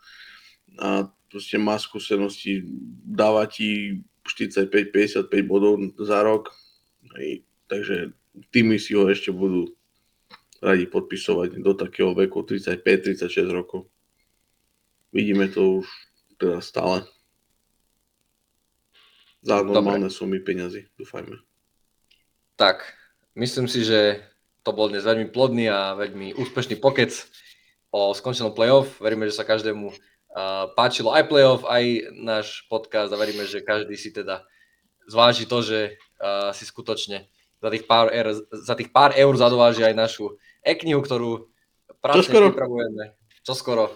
a 0.82 1.06
proste 1.34 1.58
má 1.58 1.74
skúsenosti, 1.74 2.62
dáva 3.02 3.50
ti 3.50 3.98
45-55 4.22 5.26
bodov 5.42 5.82
za 5.98 6.22
rok, 6.22 6.54
Hej, 7.14 7.44
takže 7.68 8.16
týmy 8.50 8.80
si 8.80 8.96
ho 8.96 9.06
ešte 9.06 9.30
budú 9.30 9.70
radi 10.64 10.88
podpisovať 10.88 11.60
do 11.60 11.72
takého 11.76 12.16
veku 12.16 12.40
35-36 12.42 13.28
rokov. 13.52 13.86
Vidíme 15.12 15.52
to 15.52 15.84
už 15.84 15.86
teda 16.40 16.58
stále. 16.64 17.04
Za 19.44 19.60
normálne 19.60 20.08
Dobre. 20.08 20.16
sumy 20.16 20.38
peňazí, 20.40 20.88
dúfajme. 20.96 21.36
Tak, 22.56 22.96
myslím 23.36 23.68
si, 23.68 23.84
že 23.84 24.24
to 24.64 24.72
bol 24.72 24.88
dnes 24.88 25.04
veľmi 25.04 25.28
plodný 25.28 25.68
a 25.68 25.92
veľmi 26.00 26.32
úspešný 26.40 26.80
pokec 26.80 27.12
o 27.92 28.16
skončenom 28.16 28.56
playoff. 28.56 28.96
Veríme, 29.04 29.28
že 29.28 29.36
sa 29.36 29.44
každému 29.44 29.92
páčilo 30.74 31.14
aj 31.14 31.30
playoff, 31.30 31.62
aj 31.62 32.10
náš 32.18 32.66
podcast 32.66 33.14
a 33.14 33.16
veríme, 33.16 33.46
že 33.46 33.62
každý 33.62 33.94
si 33.94 34.10
teda 34.10 34.42
zváži 35.06 35.46
to, 35.46 35.62
že 35.62 35.94
si 36.58 36.64
skutočne 36.66 37.30
za 37.64 37.68
tých 37.72 37.88
pár, 37.88 38.12
eur, 38.12 38.44
za 38.52 38.74
tých 38.76 38.92
pár 38.92 39.16
eur 39.16 39.32
zadováži 39.38 39.88
aj 39.88 39.96
našu 39.96 40.36
e-knihu, 40.60 41.00
ktorú 41.00 41.48
práve 42.02 42.28
pripravujeme. 42.28 43.16
Čoskoro 43.40 43.88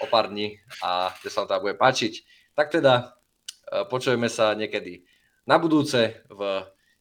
o 0.00 0.06
pár 0.08 0.32
dní 0.32 0.56
a 0.80 1.12
že 1.20 1.28
sa 1.28 1.44
vám 1.44 1.48
teda 1.52 1.60
bude 1.60 1.76
páčiť. 1.76 2.12
Tak 2.56 2.72
teda 2.72 3.12
uh, 3.12 3.84
počujeme 3.84 4.32
sa 4.32 4.56
niekedy 4.56 5.04
na 5.44 5.60
budúce 5.60 6.24
v 6.32 6.40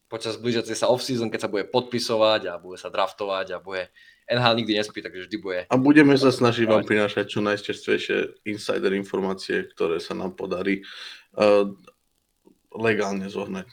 počas 0.10 0.42
blížiacej 0.42 0.74
sa 0.74 0.90
off-season, 0.90 1.30
keď 1.30 1.46
sa 1.46 1.52
bude 1.54 1.70
podpisovať 1.70 2.42
a 2.50 2.54
bude 2.58 2.82
sa 2.82 2.90
draftovať 2.90 3.56
a 3.56 3.62
bude 3.62 3.94
NHL 4.30 4.58
nikdy 4.62 4.74
nespí, 4.78 5.00
takže 5.02 5.26
vždy 5.26 5.38
bude. 5.38 5.60
A 5.70 5.76
budeme 5.78 6.18
sa 6.18 6.34
snažiť 6.34 6.66
vám 6.66 6.86
prinášať 6.86 7.30
čo 7.30 7.40
najčerstvejšie 7.46 8.46
insider 8.50 8.94
informácie, 8.98 9.70
ktoré 9.70 10.02
sa 10.02 10.18
nám 10.18 10.34
podarí 10.34 10.82
uh, 11.38 11.70
legálne 12.74 13.30
zohnať. 13.30 13.70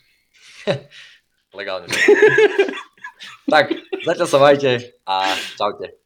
legálne. 1.59 1.89
tak, 3.49 3.73
zatiaľ 4.05 4.29
sa 4.29 4.39
majte 4.41 4.73
a 5.09 5.33
čaute. 5.57 5.97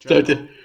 Čaute. 0.00 0.63